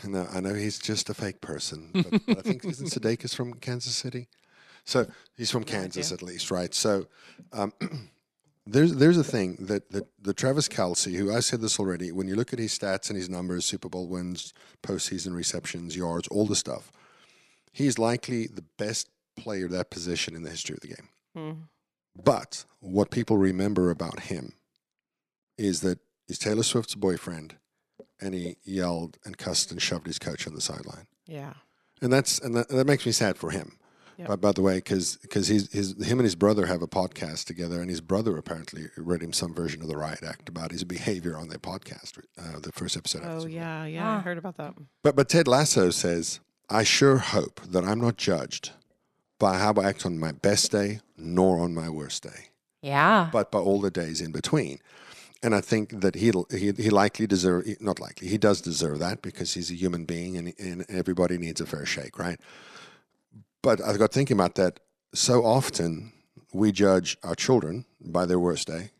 Now, 0.04 0.26
I 0.32 0.40
know 0.40 0.54
he's 0.54 0.78
just 0.78 1.10
a 1.10 1.14
fake 1.14 1.40
person, 1.40 1.90
but, 1.92 2.26
but 2.26 2.38
I 2.38 2.40
think 2.40 2.64
isn't 2.64 2.88
Sudeikis 2.88 3.34
from 3.34 3.54
Kansas 3.54 3.94
City? 3.94 4.28
So 4.84 5.06
he's 5.36 5.50
from 5.50 5.64
Kansas 5.64 6.12
at 6.12 6.22
least, 6.22 6.50
right? 6.50 6.72
So 6.74 7.06
um, 7.52 7.74
there's 8.70 8.94
there's 8.96 9.18
a 9.18 9.24
thing 9.24 9.56
that 9.60 9.90
that 9.90 10.06
the 10.20 10.34
Travis 10.34 10.68
Kelce, 10.68 11.14
who 11.16 11.34
I 11.34 11.40
said 11.40 11.60
this 11.60 11.78
already, 11.80 12.12
when 12.12 12.28
you 12.28 12.36
look 12.36 12.52
at 12.52 12.58
his 12.58 12.76
stats 12.78 13.08
and 13.08 13.16
his 13.16 13.28
numbers, 13.30 13.64
Super 13.64 13.88
Bowl 13.88 14.06
wins, 14.08 14.52
postseason 14.82 15.34
receptions, 15.34 15.96
yards, 15.96 16.28
all 16.28 16.46
the 16.46 16.56
stuff, 16.56 16.92
he's 17.72 17.98
likely 17.98 18.46
the 18.46 18.64
best 18.76 19.08
player 19.36 19.66
of 19.66 19.70
that 19.72 19.90
position 19.90 20.34
in 20.34 20.42
the 20.42 20.50
history 20.50 20.74
of 20.74 20.80
the 20.80 20.88
game. 20.88 21.08
Hmm. 21.34 21.52
But 22.22 22.64
what 22.80 23.10
people 23.10 23.36
remember 23.36 23.90
about 23.90 24.20
him 24.20 24.54
is 25.56 25.80
that 25.82 25.98
he's 26.26 26.38
Taylor 26.38 26.62
Swift's 26.64 26.94
boyfriend, 26.96 27.56
and 28.20 28.34
he 28.34 28.56
yelled 28.64 29.18
and 29.24 29.38
cussed 29.38 29.70
and 29.70 29.80
shoved 29.80 30.06
his 30.06 30.18
coach 30.18 30.46
on 30.46 30.54
the 30.54 30.60
sideline 30.60 31.06
Yeah. 31.26 31.54
and 32.02 32.12
that's 32.12 32.38
and 32.40 32.54
that, 32.56 32.68
that 32.68 32.86
makes 32.86 33.06
me 33.06 33.12
sad 33.12 33.36
for 33.38 33.50
him. 33.50 33.78
Yep. 34.18 34.28
By, 34.28 34.36
by 34.36 34.52
the 34.52 34.62
way, 34.62 34.76
because 34.76 35.18
his 35.32 35.70
his 35.72 35.92
him 36.04 36.18
and 36.18 36.24
his 36.24 36.34
brother 36.34 36.66
have 36.66 36.82
a 36.82 36.88
podcast 36.88 37.44
together, 37.44 37.80
and 37.80 37.88
his 37.88 38.00
brother 38.00 38.36
apparently 38.36 38.86
read 38.96 39.22
him 39.22 39.32
some 39.32 39.54
version 39.54 39.80
of 39.80 39.88
the 39.88 39.96
riot 39.96 40.24
act 40.26 40.48
about 40.48 40.72
his 40.72 40.82
behavior 40.84 41.36
on 41.38 41.48
their 41.48 41.58
podcast, 41.58 42.18
uh, 42.36 42.58
the 42.60 42.72
first 42.72 42.96
episode. 42.96 43.22
Oh 43.24 43.38
Super 43.40 43.40
Bowl. 43.40 43.48
yeah, 43.50 43.84
yeah. 43.84 44.08
I 44.10 44.16
Ah. 44.16 44.20
heard 44.20 44.38
about 44.38 44.56
that. 44.56 44.74
But 45.04 45.14
but 45.14 45.28
Ted 45.28 45.46
Lasso 45.46 45.90
says, 45.90 46.40
I 46.68 46.82
sure 46.82 47.18
hope 47.18 47.60
that 47.62 47.84
I'm 47.84 48.00
not 48.00 48.16
judged 48.16 48.72
by 49.38 49.58
how 49.58 49.72
I 49.74 49.84
act 49.88 50.04
on 50.04 50.18
my 50.18 50.32
best 50.32 50.72
day, 50.72 50.98
nor 51.16 51.60
on 51.60 51.72
my 51.72 51.88
worst 51.88 52.24
day, 52.24 52.48
Yeah. 52.82 53.28
but 53.32 53.52
by 53.52 53.60
all 53.60 53.80
the 53.80 53.90
days 53.92 54.20
in 54.20 54.32
between. 54.32 54.80
And 55.44 55.54
I 55.54 55.60
think 55.60 56.00
that 56.00 56.16
he'll, 56.16 56.46
he 56.50 56.72
he 56.72 56.90
likely 56.90 57.28
deserve 57.28 57.64
not 57.80 58.00
likely 58.00 58.26
he 58.26 58.38
does 58.38 58.60
deserve 58.60 58.98
that 58.98 59.22
because 59.22 59.54
he's 59.54 59.70
a 59.70 59.74
human 59.76 60.04
being 60.04 60.36
and, 60.36 60.52
and 60.58 60.84
everybody 60.88 61.38
needs 61.38 61.60
a 61.60 61.66
fair 61.66 61.86
shake, 61.86 62.18
right? 62.18 62.40
But 63.62 63.82
I 63.82 63.96
got 63.96 64.12
thinking 64.12 64.36
about 64.36 64.54
that. 64.56 64.80
So 65.14 65.44
often 65.44 66.12
we 66.52 66.72
judge 66.72 67.16
our 67.22 67.34
children 67.34 67.84
by 68.00 68.26
their 68.26 68.38
worst 68.38 68.68
day. 68.68 68.90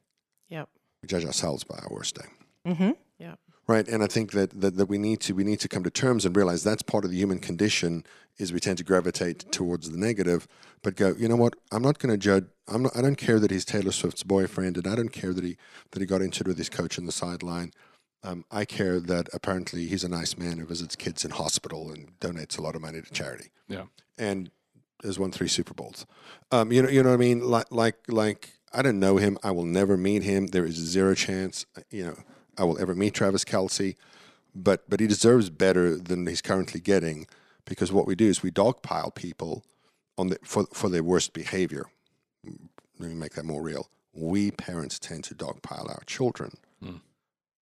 Yep. 0.49 0.69
We 1.03 1.07
judge 1.07 1.25
ourselves 1.25 1.65
by 1.65 1.77
our 1.77 1.89
worst 1.91 2.17
day 2.17 2.27
Mm-hmm. 2.67 2.91
Yeah. 3.19 3.35
Right 3.67 3.87
and 3.89 4.03
i 4.03 4.07
think 4.07 4.33
that, 4.33 4.61
that 4.61 4.77
that 4.77 4.87
we 4.87 4.99
need 4.99 5.21
to 5.21 5.35
we 5.35 5.45
need 5.45 5.61
to 5.61 5.69
come 5.69 5.85
to 5.85 5.91
terms 5.91 6.27
and 6.27 6.37
realize 6.37 6.63
that's 6.65 6.83
part 6.83 7.05
of 7.05 7.11
the 7.11 7.17
human 7.17 7.39
condition 7.39 8.05
is 8.39 8.53
we 8.53 8.61
tend 8.61 8.79
to 8.79 8.85
gravitate 8.85 9.51
towards 9.53 9.91
the 9.91 9.99
negative 9.99 10.47
but 10.83 10.97
go 10.97 11.15
you 11.19 11.29
know 11.29 11.37
what 11.37 11.55
i'm 11.73 11.83
not 11.83 11.99
going 11.99 12.11
to 12.11 12.19
judge 12.19 12.45
i'm 12.67 12.83
not 12.83 12.97
i 12.97 13.01
don't 13.03 13.17
care 13.17 13.39
that 13.39 13.51
he's 13.51 13.65
taylor 13.65 13.93
swift's 13.93 14.23
boyfriend 14.23 14.77
and 14.77 14.87
i 14.87 14.95
don't 14.95 15.13
care 15.13 15.33
that 15.33 15.45
he 15.45 15.57
that 15.93 16.01
he 16.01 16.07
got 16.07 16.23
into 16.23 16.43
it 16.43 16.49
with 16.49 16.59
his 16.59 16.69
coach 16.69 16.99
on 16.99 17.07
the 17.07 17.13
sideline 17.13 17.73
um, 18.25 18.45
i 18.51 18.65
care 18.65 19.01
that 19.01 19.29
apparently 19.33 19.87
he's 19.87 20.05
a 20.05 20.09
nice 20.09 20.37
man 20.37 20.59
who 20.59 20.67
visits 20.67 20.97
kids 20.97 21.25
in 21.25 21.31
hospital 21.31 21.91
and 21.91 22.19
donates 22.21 22.59
a 22.59 22.63
lot 22.63 22.75
of 22.77 22.83
money 22.83 23.01
to 23.01 23.11
charity 23.11 23.51
Yeah. 23.69 23.85
and 24.19 24.51
has 25.05 25.19
won 25.19 25.31
three 25.31 25.49
super 25.49 25.75
bowls 25.75 26.07
um, 26.51 26.73
you 26.73 26.83
know 26.83 26.89
you 26.89 27.03
know 27.03 27.11
what 27.11 27.15
i 27.15 27.19
mean 27.19 27.41
like 27.41 27.67
like 27.71 27.97
like 28.09 28.51
i 28.73 28.83
don't 28.83 28.99
know 28.99 29.17
him 29.19 29.39
i 29.43 29.51
will 29.51 29.65
never 29.65 29.97
meet 29.97 30.23
him 30.23 30.49
there 30.49 30.65
is 30.65 30.75
zero 30.75 31.15
chance 31.15 31.65
you 31.91 32.05
know 32.07 32.17
I 32.61 32.65
will 32.65 32.81
ever 32.81 32.93
meet 32.93 33.15
Travis 33.15 33.45
Kelce, 33.45 33.95
but 34.53 34.91
but 34.91 34.99
he 34.99 35.07
deserves 35.07 35.49
better 35.49 35.95
than 35.95 36.27
he's 36.27 36.43
currently 36.43 36.81
getting 36.81 37.29
because 37.65 37.93
what 37.93 38.05
we 38.05 38.17
do 38.17 38.27
is 38.27 38.43
we 38.43 38.51
dogpile 38.51 39.15
people 39.15 39.63
on 40.17 40.27
the 40.31 40.39
for 40.43 40.67
for 40.75 40.89
their 40.89 41.05
worst 41.05 41.33
behavior. 41.35 41.87
Let 42.99 43.11
me 43.11 43.15
make 43.15 43.35
that 43.35 43.45
more 43.45 43.63
real. 43.63 43.89
We 44.13 44.51
parents 44.51 44.99
tend 44.99 45.23
to 45.25 45.37
dogpile 45.37 45.89
our 45.89 46.03
children 46.07 46.51
Hmm. 46.83 46.97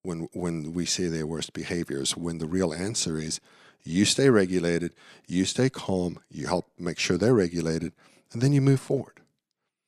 When 0.07 0.29
when 0.33 0.73
we 0.73 0.87
see 0.87 1.09
their 1.09 1.27
worst 1.27 1.53
behaviors. 1.53 2.16
When 2.16 2.38
the 2.38 2.47
real 2.47 2.73
answer 2.73 3.19
is 3.19 3.40
you 3.85 4.05
stay 4.05 4.31
regulated, 4.31 4.92
you 5.27 5.45
stay 5.45 5.69
calm, 5.69 6.19
you 6.31 6.47
help 6.47 6.66
make 6.79 6.99
sure 6.99 7.19
they're 7.19 7.35
regulated, 7.35 7.92
and 8.33 8.40
then 8.40 8.53
you 8.53 8.61
move 8.61 8.81
forward. 8.81 9.21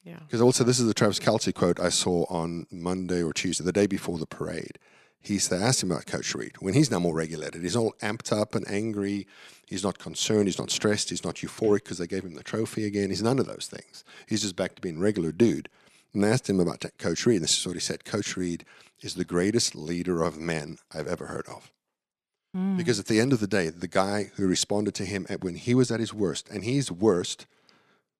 Yeah. 0.04 0.20
Because 0.20 0.40
also, 0.40 0.64
this 0.64 0.80
is 0.80 0.86
the 0.86 0.94
Travis 0.94 1.18
Kelce 1.18 1.54
quote 1.54 1.78
I 1.78 1.90
saw 1.90 2.24
on 2.30 2.66
Monday 2.70 3.22
or 3.22 3.32
Tuesday, 3.32 3.64
the 3.64 3.72
day 3.72 3.86
before 3.86 4.18
the 4.18 4.26
parade. 4.26 4.78
He 5.20 5.38
said, 5.38 5.60
asked 5.60 5.82
him 5.82 5.90
about 5.90 6.06
Coach 6.06 6.34
Reid 6.34 6.56
when 6.60 6.74
he's 6.74 6.90
now 6.90 7.00
more 7.00 7.14
regulated. 7.14 7.62
He's 7.62 7.76
all 7.76 7.94
amped 8.00 8.32
up 8.32 8.54
and 8.54 8.68
angry. 8.70 9.26
He's 9.66 9.82
not 9.82 9.98
concerned. 9.98 10.46
He's 10.46 10.58
not 10.58 10.70
stressed. 10.70 11.10
He's 11.10 11.24
not 11.24 11.36
euphoric 11.36 11.84
because 11.84 11.98
they 11.98 12.06
gave 12.06 12.24
him 12.24 12.34
the 12.34 12.42
trophy 12.42 12.86
again. 12.86 13.10
He's 13.10 13.22
none 13.22 13.38
of 13.38 13.46
those 13.46 13.68
things. 13.70 14.04
He's 14.26 14.42
just 14.42 14.56
back 14.56 14.76
to 14.76 14.80
being 14.80 14.98
regular 14.98 15.32
dude. 15.32 15.68
And 16.14 16.24
I 16.24 16.28
asked 16.28 16.48
him 16.48 16.60
about 16.60 16.84
Coach 16.98 17.26
Reid. 17.26 17.36
And 17.36 17.44
this 17.44 17.58
is 17.58 17.66
what 17.66 17.76
he 17.76 17.80
said 17.80 18.04
Coach 18.04 18.36
Reid 18.36 18.64
is 19.00 19.14
the 19.14 19.24
greatest 19.24 19.74
leader 19.74 20.22
of 20.22 20.38
men 20.38 20.78
I've 20.92 21.06
ever 21.06 21.26
heard 21.26 21.46
of. 21.46 21.70
Hmm. 22.54 22.76
Because 22.76 22.98
at 22.98 23.06
the 23.06 23.20
end 23.20 23.32
of 23.32 23.40
the 23.40 23.46
day, 23.46 23.68
the 23.68 23.88
guy 23.88 24.30
who 24.36 24.46
responded 24.46 24.94
to 24.96 25.04
him 25.04 25.26
at 25.28 25.44
when 25.44 25.54
he 25.54 25.74
was 25.74 25.90
at 25.90 26.00
his 26.00 26.14
worst, 26.14 26.48
and 26.48 26.64
he's 26.64 26.90
worst, 26.90 27.46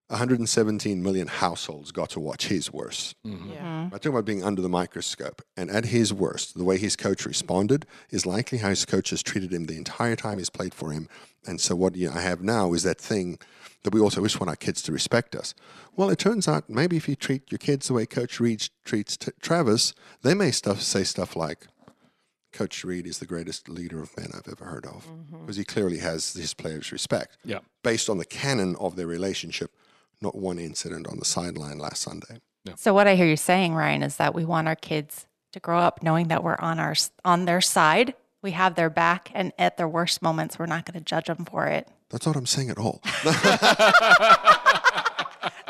117 0.09 1.03
million 1.03 1.27
households 1.29 1.93
got 1.93 2.11
to 2.11 2.21
watch 2.21 2.47
his 2.49 2.73
worst. 2.73 3.15
Mhm. 3.27 3.51
Yeah. 3.53 3.57
Mm-hmm. 3.59 3.65
I'm 3.85 3.91
talking 3.91 4.11
about 4.13 4.25
being 4.25 4.43
under 4.43 4.63
the 4.63 4.69
microscope. 4.69 5.43
And 5.57 5.71
at 5.71 5.87
his 5.87 6.13
worst, 6.13 6.57
the 6.57 6.65
way 6.65 6.79
his 6.79 6.97
coach 6.97 7.27
responded 7.27 7.87
is 8.11 8.25
likely 8.27 8.59
how 8.59 8.71
his 8.71 8.85
coach 8.85 9.11
has 9.11 9.23
treated 9.23 9.53
him 9.53 9.67
the 9.67 9.77
entire 9.77 10.17
time 10.17 10.39
he's 10.39 10.51
played 10.51 10.75
for 10.75 10.93
him. 10.93 11.09
And 11.47 11.61
so 11.61 11.77
what 11.77 11.95
you 11.97 12.09
know, 12.09 12.17
I 12.17 12.21
have 12.23 12.43
now 12.43 12.73
is 12.73 12.83
that 12.85 12.99
thing 13.01 13.39
that 13.85 13.95
we 13.95 14.01
also 14.01 14.21
wish 14.23 14.41
want 14.41 14.51
our 14.51 14.57
kids 14.57 14.83
to 14.83 14.93
respect 14.93 15.35
us. 15.37 15.55
Well, 15.97 16.11
it 16.11 16.19
turns 16.19 16.49
out 16.49 16.69
maybe 16.69 16.97
if 16.97 17.09
you 17.09 17.15
treat 17.15 17.51
your 17.53 17.59
kids 17.59 17.87
the 17.89 17.95
way 17.95 18.07
Coach 18.07 18.41
Reid 18.41 18.69
treats 18.85 19.17
t- 19.17 19.31
Travis, 19.41 19.95
they 20.23 20.35
may 20.35 20.51
stuff 20.51 20.81
say 20.83 21.05
stuff 21.05 21.37
like, 21.37 21.67
Coach 22.53 22.83
Reid 22.83 23.07
is 23.07 23.19
the 23.19 23.27
greatest 23.27 23.69
leader 23.69 24.03
of 24.03 24.17
men 24.17 24.31
I've 24.35 24.51
ever 24.51 24.65
heard 24.65 24.87
of 24.87 25.07
because 25.41 25.57
he 25.57 25.65
clearly 25.65 25.99
has 25.99 26.33
his 26.33 26.55
players' 26.55 26.91
respect 26.91 27.37
Yeah. 27.45 27.59
based 27.83 28.09
on 28.09 28.17
the 28.19 28.25
canon 28.25 28.75
of 28.77 28.97
their 28.97 29.07
relationship, 29.07 29.71
not 30.21 30.35
one 30.35 30.59
incident 30.59 31.07
on 31.09 31.19
the 31.19 31.25
sideline 31.25 31.79
last 31.79 32.03
Sunday. 32.03 32.39
So 32.77 32.93
what 32.93 33.07
I 33.07 33.15
hear 33.15 33.27
you 33.27 33.37
saying, 33.37 33.75
Ryan, 33.75 34.03
is 34.03 34.17
that 34.17 34.35
we 34.35 34.45
want 34.45 34.69
our 34.69 34.77
kids 34.77 35.27
to 35.53 35.61
grow 35.61 35.79
up 35.79 36.03
knowing 36.03 36.29
that 36.29 36.45
we're 36.45 36.59
on 36.59 36.79
our 36.79 36.95
on 37.25 37.45
their 37.47 37.61
side. 37.63 38.15
We 38.43 38.51
have 38.53 38.75
their 38.75 38.91
back, 38.91 39.31
and 39.35 39.53
at 39.59 39.77
their 39.79 39.89
worst 39.89 40.21
moments, 40.23 40.59
we're 40.59 40.67
not 40.67 40.85
going 40.85 40.99
to 40.99 41.05
judge 41.05 41.27
them 41.27 41.45
for 41.45 41.67
it. 41.67 41.89
That's 42.11 42.25
not 42.27 42.37
what 42.37 42.41
I'm 42.41 42.47
saying 42.47 42.71
at 42.71 42.79
all. 42.79 43.01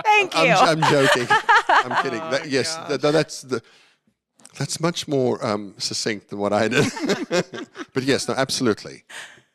Thank 0.05 0.35
you. 0.35 0.41
I'm, 0.53 0.83
I'm 0.83 0.91
joking. 0.91 1.27
I'm 1.69 2.03
kidding. 2.03 2.21
Oh, 2.23 2.31
That- 2.31 2.49
yes, 2.49 2.77
th- 2.89 3.01
th- 3.01 3.13
that's 3.13 3.43
the. 3.43 3.63
That's 4.59 4.81
much 4.81 5.07
more 5.07 5.45
um, 5.47 5.75
succinct 5.79 6.31
than 6.31 6.41
what 6.41 6.53
I 6.53 6.67
did. 6.67 6.85
but 7.95 8.03
yes, 8.03 8.27
no, 8.27 8.35
absolutely. 8.35 9.05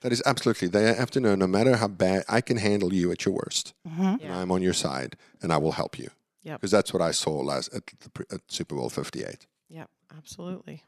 That 0.03 0.11
is 0.11 0.21
absolutely. 0.25 0.67
They 0.67 0.93
have 0.93 1.09
to 1.11 1.19
know 1.19 1.33
no 1.33 1.47
matter 1.47 1.77
how 1.77 1.87
bad, 1.87 2.23
I 2.29 2.41
can 2.41 2.57
handle 2.57 2.93
you 2.93 3.11
at 3.11 3.25
your 3.25 3.33
worst. 3.33 3.73
Mhm. 3.87 4.21
And 4.21 4.33
I'm 4.33 4.51
on 4.51 4.61
your 4.61 4.73
side 4.73 5.15
and 5.41 5.51
I 5.51 5.57
will 5.57 5.71
help 5.71 5.97
you. 5.97 6.09
Yep. 6.43 6.59
Because 6.59 6.71
that's 6.71 6.93
what 6.93 7.01
I 7.01 7.11
saw 7.11 7.39
last 7.39 7.73
at, 7.73 7.87
the, 7.87 8.25
at 8.35 8.41
Super 8.51 8.75
Bowl 8.75 8.89
58. 8.89 9.47
Yep. 9.69 9.89
Absolutely. 10.17 10.83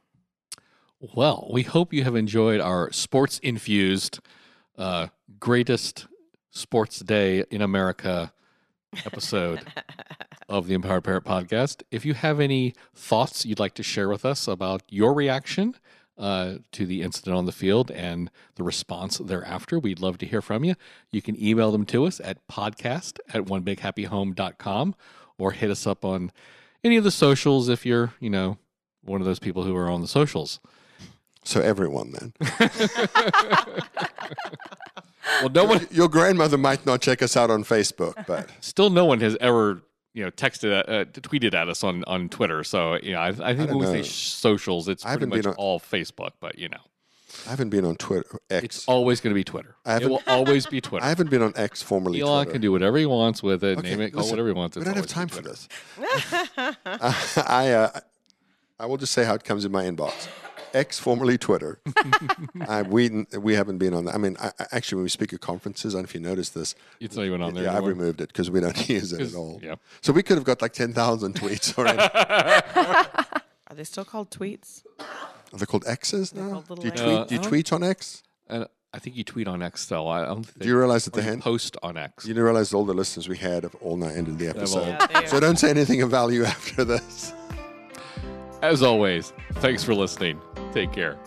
Well, 1.00 1.50
we 1.52 1.64
hope 1.64 1.94
you 1.94 2.04
have 2.04 2.16
enjoyed 2.16 2.60
our 2.62 2.92
sports 2.92 3.40
infused 3.40 4.20
uh, 4.78 5.08
greatest 5.40 6.08
sports 6.52 7.00
day 7.00 7.44
in 7.50 7.62
America 7.62 8.34
episode 9.06 9.62
of 10.50 10.68
the 10.68 10.74
Empowered 10.74 11.04
Parent 11.04 11.24
Podcast. 11.26 11.84
If 11.92 12.06
you 12.06 12.14
have 12.14 12.40
any 12.40 12.74
thoughts 12.94 13.46
you'd 13.46 13.60
like 13.60 13.74
to 13.76 13.84
share 13.84 14.10
with 14.10 14.26
us 14.26 14.48
about 14.48 14.84
your 14.90 15.14
reaction 15.14 15.76
uh, 16.18 16.56
to 16.72 16.86
the 16.86 17.02
incident 17.02 17.36
on 17.36 17.46
the 17.46 17.52
field 17.52 17.92
and 17.92 18.30
the 18.56 18.64
response 18.64 19.18
thereafter, 19.18 19.78
we'd 19.80 20.00
love 20.00 20.18
to 20.20 20.26
hear 20.26 20.42
from 20.42 20.64
you. 20.64 20.76
You 21.12 21.22
can 21.22 21.42
email 21.42 21.72
them 21.72 21.86
to 21.88 22.06
us 22.06 22.20
at 22.24 22.46
podcast 22.48 23.20
at 23.34 23.46
onebighappyhome.com 23.46 24.96
or 25.38 25.52
hit 25.52 25.70
us 25.70 25.86
up 25.86 26.06
on 26.06 26.32
any 26.84 26.98
of 26.98 27.04
the 27.04 27.12
socials 27.12 27.70
if 27.70 27.86
you're, 27.86 28.14
you 28.20 28.30
know, 28.30 28.58
one 29.04 29.22
of 29.22 29.28
those 29.28 29.40
people 29.40 29.64
who 29.64 29.76
are 29.76 29.90
on 29.90 30.02
the 30.02 30.08
socials. 30.08 30.60
So 31.44 31.62
everyone 31.62 32.12
then. 32.14 32.34
Well, 35.42 35.50
no 35.50 35.66
one, 35.66 35.88
Your 35.92 36.08
grandmother 36.08 36.58
might 36.58 36.86
not 36.86 37.02
check 37.02 37.22
us 37.22 37.36
out 37.36 37.50
on 37.50 37.64
Facebook, 37.64 38.26
but 38.28 38.50
still, 38.60 38.90
no 38.90 39.06
one 39.06 39.20
has 39.22 39.36
ever, 39.42 39.82
you 40.16 40.24
know, 40.24 40.32
texted, 40.32 40.72
uh, 40.88 41.04
tweeted 41.20 41.54
at 41.54 41.68
us 41.68 41.84
on 41.84 42.04
on 42.06 42.30
Twitter. 42.30 42.64
So, 42.64 42.98
you 43.04 43.12
know, 43.12 43.20
I, 43.20 43.28
I 43.28 43.34
think 43.34 43.70
don't 43.70 43.78
when 43.78 43.92
we 43.92 44.02
say 44.02 44.10
socials, 44.10 44.88
it's 44.88 45.06
I 45.06 45.18
pretty 45.18 45.36
much 45.36 45.46
on- 45.46 45.54
all 45.56 45.80
Facebook. 45.80 46.32
But 46.40 46.58
you 46.58 46.70
know, 46.70 46.80
I 47.46 47.50
haven't 47.50 47.70
been 47.70 47.84
on 47.84 47.98
Twitter. 47.98 48.40
X. 48.50 48.64
it's 48.64 48.88
always 48.88 49.20
going 49.20 49.32
to 49.32 49.36
be 49.36 49.44
Twitter. 49.44 49.76
I 49.86 49.98
It 49.98 50.10
will 50.10 50.24
always 50.26 50.66
be 50.68 50.80
Twitter. 50.80 51.06
I 51.06 51.10
haven't 51.10 51.30
been 51.30 51.42
on 51.42 51.52
X, 51.58 51.82
formerly 51.82 52.22
Elon 52.22 52.46
Twitter. 52.46 52.52
can 52.54 52.62
do 52.62 52.72
whatever 52.72 52.98
he 52.98 53.06
wants 53.06 53.44
with 53.44 53.62
it. 53.64 53.78
Okay, 53.78 53.90
name 53.90 54.02
it, 54.02 54.14
call 54.14 54.26
it 54.26 54.30
whatever 54.30 54.48
he 54.48 54.54
wants. 54.54 54.78
We 54.78 54.86
don't 54.86 54.96
have 54.96 55.06
time 55.06 55.28
for 55.28 55.42
this. 55.42 55.68
I 56.86 57.72
uh, 57.74 58.00
I 58.80 58.86
will 58.86 58.98
just 58.98 59.12
say 59.12 59.26
how 59.26 59.34
it 59.34 59.44
comes 59.44 59.66
in 59.66 59.72
my 59.72 59.84
inbox. 59.84 60.30
X, 60.76 61.00
formerly 61.00 61.38
Twitter. 61.38 61.80
uh, 62.68 62.84
we 62.88 63.26
we 63.40 63.54
haven't 63.54 63.78
been 63.80 63.94
on 63.94 64.06
that. 64.06 64.16
I 64.16 64.18
mean, 64.18 64.36
I, 64.40 64.52
I- 64.60 64.66
actually, 64.74 64.98
when 64.98 65.04
we 65.04 65.10
speak 65.10 65.34
at 65.34 65.42
conferences, 65.42 65.96
I 65.96 65.98
don't 65.98 66.04
know 66.04 66.10
if 66.10 66.14
you 66.16 66.20
noticed 66.22 66.54
this. 66.54 66.76
It's 67.00 67.16
not 67.16 67.26
even 67.26 67.42
on 67.42 67.54
there. 67.54 67.64
yeah, 67.64 67.70
I've 67.72 67.78
anymore. 67.78 67.90
removed 67.92 68.22
it 68.22 68.28
because 68.28 68.52
we 68.52 68.60
don't 68.60 68.90
use 68.90 69.14
it 69.14 69.22
at 69.22 69.34
all. 69.36 69.60
Yeah. 69.64 69.76
So 70.02 70.14
we 70.14 70.22
could 70.24 70.38
have 70.38 70.44
got 70.46 70.62
like 70.62 70.74
ten 70.74 70.94
thousand 70.94 71.36
tweets 71.36 71.76
already. 71.78 72.00
Are 73.68 73.76
they 73.76 73.84
still 73.84 74.06
called 74.06 74.30
tweets? 74.30 74.84
Are 75.00 75.58
they 75.58 75.66
called 75.66 75.86
X's 75.88 76.34
now? 76.36 76.50
called 76.52 76.70
little 76.70 76.84
Do 76.84 76.88
you 76.88 76.92
X. 76.94 77.02
tweet? 77.02 77.28
Do 77.30 77.36
you 77.36 77.42
Oh. 77.42 77.44
tweet 77.50 77.74
on 77.74 77.84
X? 77.84 78.24
And 78.48 78.68
I 78.94 79.00
think 79.00 79.16
you 79.16 79.24
tweet 79.24 79.48
on 79.48 79.62
X 79.64 79.86
though. 79.88 80.08
I 80.08 80.26
don't 80.26 80.44
think 80.46 80.60
Do 80.60 80.68
you 80.68 80.78
realize 80.78 81.06
that 81.06 81.14
or 81.16 81.20
the 81.20 81.24
you 81.24 81.30
hand? 81.30 81.42
post 81.42 81.76
on 81.84 81.98
X. 81.98 82.26
You 82.26 82.34
didn't 82.34 82.44
realize 82.46 82.74
all 82.74 82.86
the 82.86 82.94
listeners 82.94 83.28
we 83.28 83.38
had 83.38 83.64
have 83.64 83.76
all 83.76 83.98
now 83.98 84.08
ended 84.08 84.38
the 84.38 84.48
episode. 84.50 84.86
Yeah, 84.88 85.08
they 85.22 85.26
So 85.28 85.40
don't 85.40 85.58
say 85.58 85.70
anything 85.70 86.02
of 86.02 86.10
value 86.12 86.44
after 86.46 86.84
this. 86.86 87.34
As 88.62 88.82
always, 88.82 89.34
thanks 89.56 89.84
for 89.84 89.94
listening. 89.94 90.40
Take 90.76 90.92
care. 90.92 91.18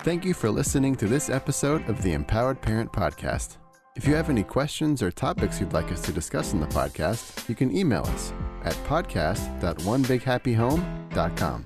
Thank 0.00 0.24
you 0.24 0.34
for 0.34 0.50
listening 0.50 0.96
to 0.96 1.06
this 1.06 1.30
episode 1.30 1.88
of 1.88 2.02
the 2.02 2.14
Empowered 2.14 2.60
Parent 2.60 2.92
Podcast. 2.92 3.58
If 3.94 4.08
you 4.08 4.16
have 4.16 4.28
any 4.28 4.42
questions 4.42 5.00
or 5.00 5.12
topics 5.12 5.60
you'd 5.60 5.72
like 5.72 5.92
us 5.92 6.02
to 6.02 6.10
discuss 6.10 6.54
in 6.54 6.60
the 6.60 6.66
podcast, 6.66 7.48
you 7.48 7.54
can 7.54 7.72
email 7.76 8.02
us 8.06 8.32
at 8.64 8.74
podcast.onebighappyhome.com. 8.88 11.64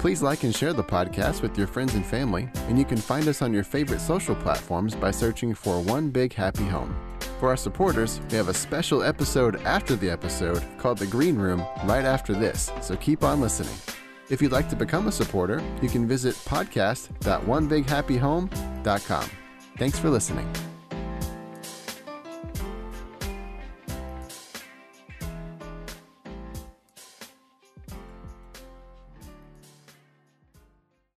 Please 0.00 0.22
like 0.22 0.42
and 0.42 0.56
share 0.56 0.72
the 0.72 0.82
podcast 0.82 1.40
with 1.40 1.56
your 1.56 1.68
friends 1.68 1.94
and 1.94 2.04
family, 2.04 2.50
and 2.66 2.76
you 2.76 2.84
can 2.84 2.98
find 2.98 3.28
us 3.28 3.42
on 3.42 3.54
your 3.54 3.62
favorite 3.62 4.00
social 4.00 4.34
platforms 4.34 4.96
by 4.96 5.12
searching 5.12 5.54
for 5.54 5.80
One 5.80 6.10
Big 6.10 6.32
Happy 6.32 6.64
Home. 6.64 6.96
For 7.38 7.50
our 7.50 7.56
supporters, 7.56 8.20
we 8.30 8.38
have 8.38 8.48
a 8.48 8.54
special 8.54 9.04
episode 9.04 9.62
after 9.62 9.94
the 9.94 10.10
episode 10.10 10.64
called 10.78 10.98
The 10.98 11.06
Green 11.06 11.36
Room 11.36 11.60
right 11.84 12.04
after 12.04 12.32
this, 12.32 12.72
so 12.80 12.96
keep 12.96 13.22
on 13.22 13.40
listening. 13.40 14.01
If 14.32 14.40
you'd 14.40 14.50
like 14.50 14.70
to 14.70 14.76
become 14.76 15.06
a 15.08 15.12
supporter, 15.12 15.62
you 15.82 15.90
can 15.90 16.08
visit 16.08 16.34
podcast.onebighappyhome.com. 16.46 19.30
Thanks 19.76 19.98
for 19.98 20.08
listening. 20.08 20.50